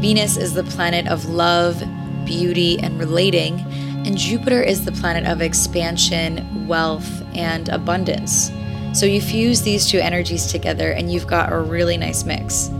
Venus 0.00 0.36
is 0.36 0.54
the 0.54 0.64
planet 0.64 1.06
of 1.08 1.26
love, 1.26 1.82
beauty, 2.24 2.78
and 2.80 2.98
relating, 2.98 3.60
and 4.06 4.16
Jupiter 4.16 4.62
is 4.62 4.84
the 4.84 4.92
planet 4.92 5.26
of 5.26 5.42
expansion, 5.42 6.66
wealth, 6.66 7.22
and 7.34 7.68
abundance. 7.68 8.50
So 8.92 9.06
you 9.06 9.20
fuse 9.20 9.62
these 9.62 9.86
two 9.86 9.98
energies 9.98 10.50
together 10.50 10.92
and 10.92 11.12
you've 11.12 11.26
got 11.26 11.52
a 11.52 11.58
really 11.58 11.96
nice 11.96 12.24
mix. 12.24 12.70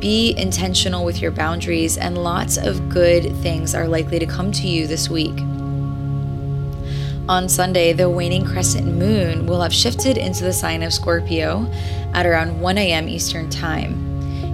Be 0.00 0.34
intentional 0.36 1.04
with 1.04 1.20
your 1.20 1.30
boundaries, 1.30 1.98
and 1.98 2.16
lots 2.16 2.56
of 2.56 2.88
good 2.88 3.36
things 3.36 3.74
are 3.74 3.86
likely 3.86 4.18
to 4.18 4.26
come 4.26 4.50
to 4.52 4.66
you 4.66 4.86
this 4.86 5.10
week. 5.10 5.38
On 7.30 7.48
Sunday, 7.48 7.92
the 7.92 8.10
waning 8.10 8.44
crescent 8.44 8.88
moon 8.88 9.46
will 9.46 9.60
have 9.60 9.72
shifted 9.72 10.18
into 10.18 10.42
the 10.42 10.52
sign 10.52 10.82
of 10.82 10.92
Scorpio 10.92 11.70
at 12.12 12.26
around 12.26 12.60
1 12.60 12.76
a.m. 12.76 13.08
Eastern 13.08 13.48
Time. 13.48 13.92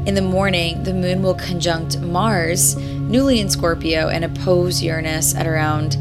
In 0.07 0.15
the 0.15 0.21
morning, 0.21 0.83
the 0.83 0.93
moon 0.93 1.23
will 1.23 1.37
conjunct 1.37 1.99
Mars, 2.01 2.77
newly 2.77 3.41
in 3.41 3.49
Scorpio, 3.49 4.09
and 4.09 4.27
oppose 4.27 4.83
Uranus 4.83 5.35
at 5.35 5.47
around 5.47 5.97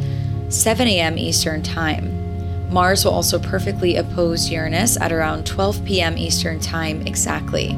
7 0.49 0.85
a.m. 0.89 1.17
Eastern 1.17 1.63
Time. 1.63 2.69
Mars 2.69 3.05
will 3.05 3.13
also 3.13 3.39
perfectly 3.39 3.95
oppose 3.95 4.49
Uranus 4.49 4.97
at 4.99 5.13
around 5.13 5.45
12 5.45 5.85
p.m. 5.85 6.17
Eastern 6.17 6.59
Time 6.59 7.07
exactly. 7.07 7.69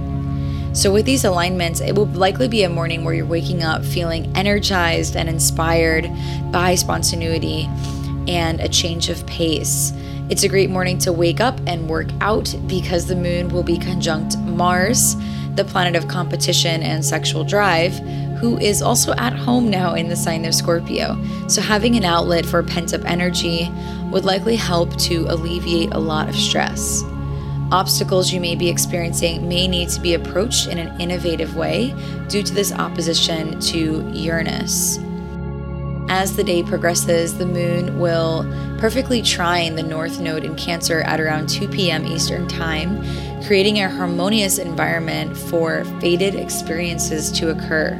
So, 0.73 0.91
with 0.91 1.05
these 1.05 1.23
alignments, 1.23 1.81
it 1.81 1.93
will 1.93 2.07
likely 2.07 2.47
be 2.47 2.63
a 2.63 2.69
morning 2.69 3.05
where 3.05 3.13
you're 3.13 3.27
waking 3.27 3.61
up 3.61 3.85
feeling 3.85 4.35
energized 4.35 5.15
and 5.15 5.29
inspired 5.29 6.09
by 6.51 6.73
spontaneity 6.73 7.69
and 8.27 8.59
a 8.59 8.69
change 8.69 9.09
of 9.09 9.25
pace. 9.25 9.93
It's 10.29 10.43
a 10.43 10.49
great 10.49 10.69
morning 10.69 10.97
to 10.99 11.13
wake 11.13 11.39
up 11.39 11.59
and 11.67 11.89
work 11.89 12.07
out 12.19 12.53
because 12.67 13.05
the 13.05 13.15
moon 13.15 13.49
will 13.49 13.63
be 13.63 13.77
conjunct 13.77 14.37
Mars, 14.39 15.15
the 15.55 15.63
planet 15.63 15.95
of 15.95 16.09
competition 16.09 16.83
and 16.83 17.03
sexual 17.03 17.43
drive, 17.43 17.93
who 18.39 18.57
is 18.57 18.81
also 18.81 19.13
at 19.13 19.33
home 19.33 19.69
now 19.69 19.95
in 19.95 20.09
the 20.09 20.15
sign 20.15 20.45
of 20.45 20.53
Scorpio. 20.53 21.17
So, 21.47 21.61
having 21.61 21.95
an 21.95 22.03
outlet 22.03 22.45
for 22.45 22.61
pent 22.61 22.93
up 22.93 23.05
energy 23.05 23.71
would 24.11 24.25
likely 24.25 24.55
help 24.55 24.95
to 24.97 25.25
alleviate 25.29 25.93
a 25.93 25.99
lot 25.99 26.29
of 26.29 26.35
stress. 26.35 27.03
Obstacles 27.71 28.31
you 28.31 28.39
may 28.39 28.55
be 28.55 28.69
experiencing 28.69 29.47
may 29.47 29.67
need 29.67 29.89
to 29.89 29.99
be 29.99 30.13
approached 30.13 30.67
in 30.67 30.77
an 30.77 30.99
innovative 31.01 31.55
way 31.55 31.93
due 32.29 32.43
to 32.43 32.53
this 32.53 32.71
opposition 32.71 33.59
to 33.59 34.09
Uranus. 34.13 34.99
As 36.09 36.37
the 36.37 36.43
day 36.43 36.63
progresses, 36.63 37.37
the 37.37 37.45
moon 37.45 37.99
will 37.99 38.45
perfectly 38.77 39.21
trine 39.21 39.75
the 39.75 39.83
north 39.83 40.21
node 40.21 40.45
in 40.45 40.55
Cancer 40.55 41.01
at 41.01 41.19
around 41.19 41.49
2 41.49 41.67
p.m. 41.67 42.05
Eastern 42.05 42.47
Time, 42.47 43.03
creating 43.45 43.79
a 43.79 43.89
harmonious 43.89 44.57
environment 44.57 45.35
for 45.35 45.83
fated 45.99 46.33
experiences 46.33 47.29
to 47.33 47.49
occur. 47.49 47.91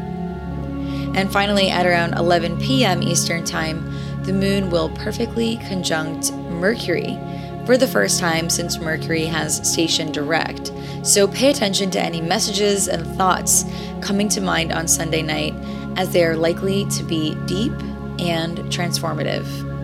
And 1.16 1.30
finally, 1.34 1.70
at 1.70 1.86
around 1.86 2.14
11 2.14 2.62
p.m. 2.62 3.04
Eastern 3.04 3.44
Time, 3.44 3.84
the 4.24 4.32
moon 4.32 4.70
will 4.70 4.90
perfectly 4.92 5.58
conjunct 5.68 6.32
Mercury 6.32 7.20
for 7.66 7.78
the 7.78 7.88
first 7.88 8.22
time 8.22 8.50
since 8.50 8.80
Mercury 8.80 9.26
has 9.26 9.70
stationed 9.70 10.14
direct. 10.14 10.72
So 11.04 11.28
pay 11.28 11.50
attention 11.50 11.92
to 11.92 12.00
any 12.00 12.22
messages 12.22 12.88
and 12.88 13.06
thoughts 13.18 13.66
coming 14.00 14.30
to 14.30 14.40
mind 14.40 14.72
on 14.72 14.88
Sunday 14.88 15.22
night, 15.22 15.54
as 15.98 16.14
they 16.14 16.24
are 16.24 16.38
likely 16.38 16.86
to 16.86 17.04
be 17.04 17.36
deep 17.46 17.74
and 18.20 18.58
transformative. 18.72 19.77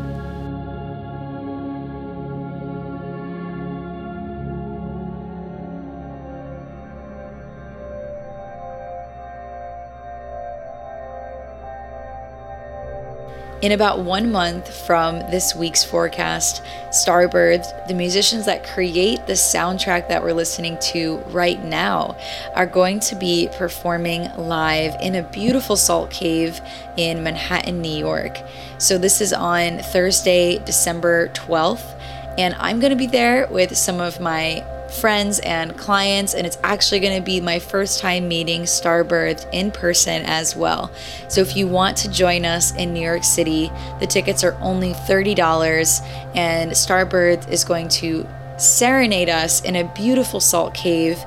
In 13.63 13.71
about 13.71 13.99
one 13.99 14.29
month 14.29 14.85
from 14.85 15.19
this 15.31 15.55
week's 15.55 15.85
forecast, 15.85 16.61
Starbirds, 16.89 17.87
the 17.87 17.93
musicians 17.93 18.45
that 18.45 18.65
create 18.65 19.25
the 19.25 19.33
soundtrack 19.33 20.09
that 20.09 20.21
we're 20.21 20.33
listening 20.33 20.77
to 20.91 21.19
right 21.29 21.63
now, 21.63 22.17
are 22.55 22.65
going 22.65 22.99
to 22.99 23.15
be 23.15 23.47
performing 23.53 24.29
live 24.35 24.99
in 24.99 25.15
a 25.15 25.23
beautiful 25.23 25.77
salt 25.77 26.11
cave 26.11 26.59
in 26.97 27.23
Manhattan, 27.23 27.81
New 27.81 27.97
York. 27.97 28.37
So, 28.79 28.97
this 28.97 29.21
is 29.21 29.31
on 29.31 29.77
Thursday, 29.77 30.57
December 30.65 31.29
12th, 31.29 31.97
and 32.37 32.55
I'm 32.55 32.81
going 32.81 32.91
to 32.91 32.97
be 32.97 33.07
there 33.07 33.47
with 33.49 33.77
some 33.77 34.01
of 34.01 34.19
my 34.19 34.61
friends 34.93 35.39
and 35.39 35.77
clients, 35.77 36.33
and 36.33 36.45
it's 36.45 36.57
actually 36.63 36.99
going 36.99 37.17
to 37.17 37.23
be 37.23 37.41
my 37.41 37.59
first 37.59 37.99
time 37.99 38.27
meeting 38.27 38.63
Starbird 38.63 39.45
in 39.51 39.71
person 39.71 40.23
as 40.25 40.55
well. 40.55 40.91
So 41.27 41.41
if 41.41 41.55
you 41.55 41.67
want 41.67 41.97
to 41.97 42.09
join 42.09 42.45
us 42.45 42.75
in 42.75 42.93
New 42.93 43.01
York 43.01 43.23
City, 43.23 43.71
the 43.99 44.07
tickets 44.07 44.43
are 44.43 44.57
only 44.61 44.93
$30, 44.93 46.01
and 46.35 46.71
Starbird 46.71 47.49
is 47.49 47.63
going 47.63 47.89
to 47.89 48.27
serenade 48.57 49.29
us 49.29 49.61
in 49.63 49.75
a 49.75 49.83
beautiful 49.93 50.39
salt 50.39 50.73
cave 50.73 51.17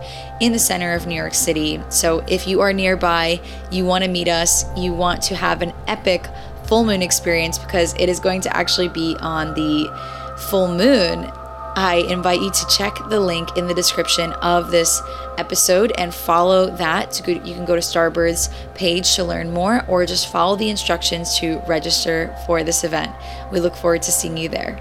in 0.41 0.53
the 0.53 0.59
center 0.59 0.95
of 0.95 1.07
New 1.07 1.15
York 1.15 1.35
City. 1.35 1.81
So 1.89 2.21
if 2.29 2.47
you 2.47 2.61
are 2.61 2.73
nearby, 2.73 3.41
you 3.71 3.85
want 3.85 4.05
to 4.05 4.11
meet 4.11 4.29
us, 4.29 4.65
you 4.77 4.93
want 4.93 5.23
to 5.25 5.35
have 5.35 5.63
an 5.63 5.73
epic 5.87 6.27
full 6.65 6.85
moon 6.85 7.03
experience 7.03 7.59
because 7.59 7.95
it 7.95 8.09
is 8.09 8.21
going 8.21 8.41
to 8.43 8.57
actually 8.57 8.89
be 8.89 9.17
on 9.21 9.55
the 9.55 9.89
full 10.51 10.69
moon 10.69 11.31
I 11.79 11.97
invite 12.09 12.41
you 12.41 12.51
to 12.51 12.67
check 12.69 12.99
the 13.11 13.21
link 13.21 13.59
in 13.59 13.67
the 13.67 13.75
description 13.75 14.33
of 14.33 14.71
this 14.71 15.03
episode 15.37 15.93
and 15.99 16.15
follow 16.15 16.75
that. 16.77 17.21
You 17.29 17.39
can 17.39 17.67
go 17.67 17.75
to 17.75 17.83
Starbird's 17.83 18.49
page 18.75 19.15
to 19.17 19.25
learn 19.25 19.53
more 19.53 19.85
or 19.87 20.07
just 20.07 20.33
follow 20.33 20.57
the 20.57 20.71
instructions 20.71 21.39
to 21.39 21.61
register 21.69 22.35
for 22.47 22.65
this 22.65 22.83
event. 22.83 23.15
We 23.53 23.61
look 23.61 23.77
forward 23.77 24.01
to 24.03 24.11
seeing 24.11 24.39
you 24.39 24.49
there. 24.49 24.81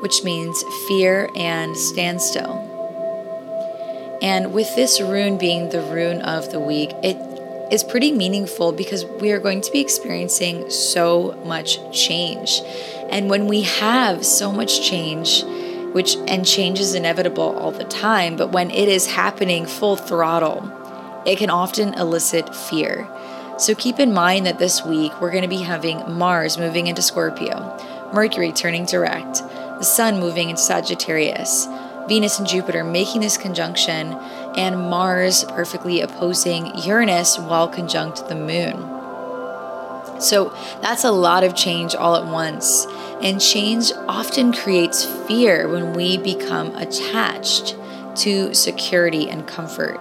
which 0.00 0.24
means 0.24 0.62
fear 0.88 1.28
and 1.36 1.76
standstill. 1.76 2.62
And 4.22 4.52
with 4.52 4.74
this 4.76 5.00
rune 5.00 5.38
being 5.38 5.68
the 5.68 5.82
rune 5.82 6.22
of 6.22 6.50
the 6.50 6.60
week, 6.60 6.90
it 7.02 7.16
is 7.72 7.84
pretty 7.84 8.12
meaningful 8.12 8.72
because 8.72 9.04
we 9.04 9.32
are 9.32 9.38
going 9.38 9.60
to 9.60 9.72
be 9.72 9.80
experiencing 9.80 10.70
so 10.70 11.32
much 11.44 11.78
change. 11.92 12.60
And 13.10 13.28
when 13.28 13.46
we 13.46 13.62
have 13.62 14.24
so 14.24 14.52
much 14.52 14.88
change, 14.88 15.44
which 15.92 16.16
and 16.28 16.46
change 16.46 16.78
is 16.78 16.94
inevitable 16.94 17.56
all 17.56 17.72
the 17.72 17.84
time, 17.84 18.36
but 18.36 18.52
when 18.52 18.70
it 18.70 18.88
is 18.88 19.06
happening 19.06 19.66
full 19.66 19.96
throttle, 19.96 20.72
it 21.26 21.38
can 21.38 21.50
often 21.50 21.94
elicit 21.94 22.54
fear. 22.54 23.08
So 23.58 23.74
keep 23.74 23.98
in 23.98 24.12
mind 24.12 24.46
that 24.46 24.58
this 24.58 24.84
week 24.84 25.18
we're 25.20 25.30
going 25.30 25.42
to 25.42 25.48
be 25.48 25.62
having 25.62 25.98
Mars 26.12 26.58
moving 26.58 26.86
into 26.86 27.02
Scorpio, 27.02 27.76
Mercury 28.12 28.52
turning 28.52 28.84
direct, 28.84 29.42
the 29.78 29.84
Sun 29.84 30.20
moving 30.20 30.50
into 30.50 30.62
Sagittarius, 30.62 31.66
Venus 32.08 32.38
and 32.38 32.48
Jupiter 32.48 32.84
making 32.84 33.20
this 33.20 33.36
conjunction, 33.36 34.12
and 34.56 34.78
Mars 34.90 35.44
perfectly 35.44 36.00
opposing 36.00 36.76
Uranus 36.78 37.38
while 37.38 37.68
conjunct 37.68 38.28
the 38.28 38.34
Moon. 38.34 40.20
So 40.20 40.54
that's 40.80 41.04
a 41.04 41.10
lot 41.10 41.44
of 41.44 41.54
change 41.54 41.94
all 41.94 42.16
at 42.16 42.26
once. 42.26 42.86
And 43.22 43.40
change 43.40 43.92
often 44.08 44.52
creates 44.52 45.04
fear 45.04 45.68
when 45.68 45.92
we 45.94 46.16
become 46.18 46.74
attached 46.76 47.76
to 48.16 48.54
security 48.54 49.28
and 49.28 49.46
comfort. 49.46 50.00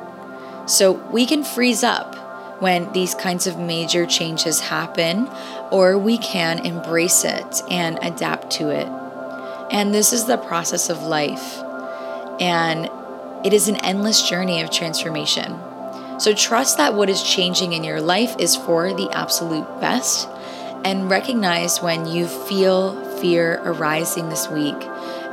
So 0.67 0.93
we 1.11 1.25
can 1.25 1.43
freeze 1.43 1.83
up 1.83 2.15
when 2.61 2.91
these 2.93 3.13
kinds 3.13 3.47
of 3.47 3.59
major 3.59 4.05
changes 4.05 4.61
happen, 4.61 5.29
or 5.71 5.97
we 5.97 6.17
can 6.17 6.65
embrace 6.65 7.25
it 7.25 7.61
and 7.69 7.99
adapt 8.01 8.51
to 8.51 8.69
it. 8.69 8.87
And 9.71 9.93
this 9.93 10.13
is 10.13 10.25
the 10.25 10.37
process 10.37 10.89
of 10.89 11.03
life. 11.03 11.59
And 12.39 12.89
it 13.45 13.53
is 13.53 13.67
an 13.67 13.77
endless 13.77 14.27
journey 14.27 14.61
of 14.61 14.71
transformation. 14.71 15.59
So 16.19 16.33
trust 16.33 16.77
that 16.77 16.93
what 16.93 17.09
is 17.09 17.21
changing 17.21 17.73
in 17.73 17.83
your 17.83 18.01
life 18.01 18.35
is 18.39 18.55
for 18.55 18.93
the 18.93 19.09
absolute 19.11 19.67
best. 19.81 20.29
And 20.83 21.09
recognize 21.09 21.81
when 21.81 22.07
you 22.07 22.27
feel 22.27 23.03
fear 23.17 23.61
arising 23.63 24.29
this 24.29 24.49
week 24.49 24.77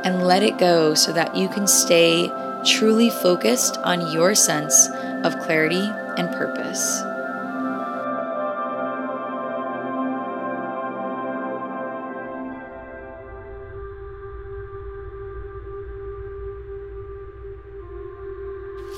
and 0.03 0.25
let 0.25 0.43
it 0.43 0.57
go 0.57 0.93
so 0.93 1.13
that 1.13 1.35
you 1.35 1.47
can 1.47 1.67
stay 1.67 2.31
truly 2.65 3.09
focused 3.09 3.77
on 3.77 4.11
your 4.11 4.35
sense 4.35 4.89
of 5.23 5.39
clarity 5.39 5.89
and 6.17 6.29
purpose. 6.31 7.03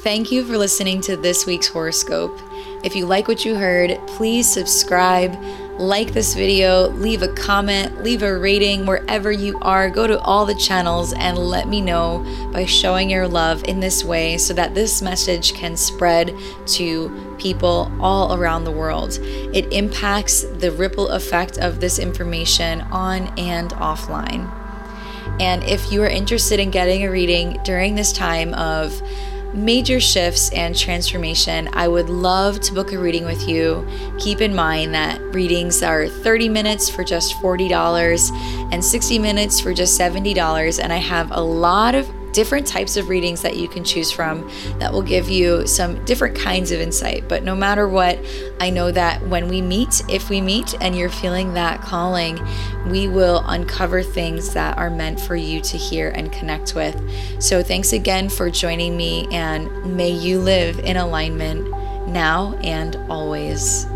Thank 0.06 0.32
you 0.32 0.46
for 0.46 0.56
listening 0.56 1.02
to 1.02 1.18
this 1.18 1.48
week's 1.48 1.68
horoscope. 1.68 2.40
If 2.84 2.96
you 2.96 3.08
like 3.08 3.28
what 3.28 3.44
you 3.44 3.56
heard, 3.56 4.00
please 4.06 4.48
subscribe, 4.48 5.36
like 5.80 6.14
this 6.14 6.36
video, 6.36 6.90
leave 6.90 7.24
a 7.24 7.34
comment, 7.34 8.04
leave 8.04 8.22
a 8.22 8.38
rating 8.38 8.86
wherever 8.86 9.32
you 9.32 9.58
are. 9.64 9.90
Go 9.90 10.06
to 10.06 10.20
all 10.20 10.46
the 10.46 10.54
channels 10.54 11.12
and 11.14 11.40
let 11.40 11.68
me 11.68 11.82
know 11.82 12.24
by 12.54 12.66
showing 12.66 13.10
your 13.10 13.28
love 13.28 13.64
in 13.64 13.80
this 13.80 14.04
way 14.04 14.38
so 14.38 14.54
that 14.54 14.76
this 14.76 15.02
message 15.02 15.56
can 15.56 15.76
spread 15.76 16.38
to 16.68 17.36
people 17.40 17.92
all 18.00 18.36
around 18.36 18.64
the 18.64 18.72
world. 18.72 19.18
It 19.56 19.74
impacts 19.74 20.44
the 20.44 20.72
ripple 20.72 21.08
effect 21.08 21.58
of 21.58 21.80
this 21.80 21.98
information 21.98 22.82
on 22.92 23.34
and 23.40 23.72
offline. 23.72 24.52
And 25.40 25.64
if 25.64 25.92
you 25.92 26.04
are 26.04 26.08
interested 26.08 26.60
in 26.60 26.70
getting 26.70 27.06
a 27.06 27.10
reading 27.10 27.60
during 27.64 27.96
this 27.96 28.14
time 28.14 28.54
of 28.54 29.02
major 29.56 30.00
shifts 30.00 30.50
and 30.52 30.78
transformation, 30.78 31.70
I 31.74 31.88
would 31.88 32.10
love 32.10 32.60
to 32.62 32.74
book 32.74 32.92
a 32.92 32.98
reading 32.98 33.26
with 33.26 33.48
you. 33.48 33.88
Keep 34.20 34.42
in 34.42 34.54
mind 34.54 34.94
that 34.94 35.22
readings 35.34 35.82
are 35.82 36.08
30 36.08 36.50
minutes 36.50 36.90
for 36.90 37.04
just 37.04 37.36
$40 37.36 38.72
and 38.72 38.84
60 38.84 39.20
minutes 39.20 39.60
for 39.60 39.74
just 39.74 40.00
$70. 40.00 40.80
And 40.84 40.92
I 40.92 40.98
have 40.98 41.32
a 41.32 41.42
lot 41.42 41.96
of 41.96 42.10
different 42.36 42.68
types 42.68 42.98
of 42.98 43.08
readings 43.08 43.42
that 43.42 43.56
you 43.56 43.68
can 43.70 43.82
choose 43.82 44.12
from 44.12 44.52
that 44.78 44.92
will 44.92 45.02
give 45.02 45.30
you 45.30 45.66
some 45.66 46.04
different 46.04 46.38
kinds 46.38 46.70
of 46.72 46.82
insight. 46.82 47.26
But 47.30 47.44
no 47.44 47.56
matter 47.56 47.88
what, 47.88 48.20
I 48.60 48.70
know 48.70 48.92
that 48.92 49.26
when 49.28 49.48
we 49.48 49.62
meet, 49.62 50.02
if 50.10 50.30
we 50.30 50.42
meet 50.42 50.76
and 50.82 50.98
you're 50.98 51.10
feeling 51.10 51.54
that 51.54 51.82
calling, 51.82 52.38
we 52.90 53.08
will 53.08 53.42
uncover 53.48 54.04
things 54.04 54.54
that 54.54 54.78
are 54.78 54.90
meant 54.90 55.18
for 55.20 55.38
you 55.38 55.62
to 55.62 55.78
hear 55.78 56.10
and 56.10 56.30
connect 56.32 56.76
with. 56.76 56.96
So 57.42 57.64
thanks 57.64 57.94
again 57.94 58.28
for 58.28 58.50
joining 58.50 58.98
me, 58.98 59.28
and 59.32 59.96
may 59.96 60.12
you 60.12 60.40
live 60.40 60.80
in 60.80 60.98
alignment 60.98 61.70
now 62.10 62.54
and 62.62 62.98
always. 63.10 63.88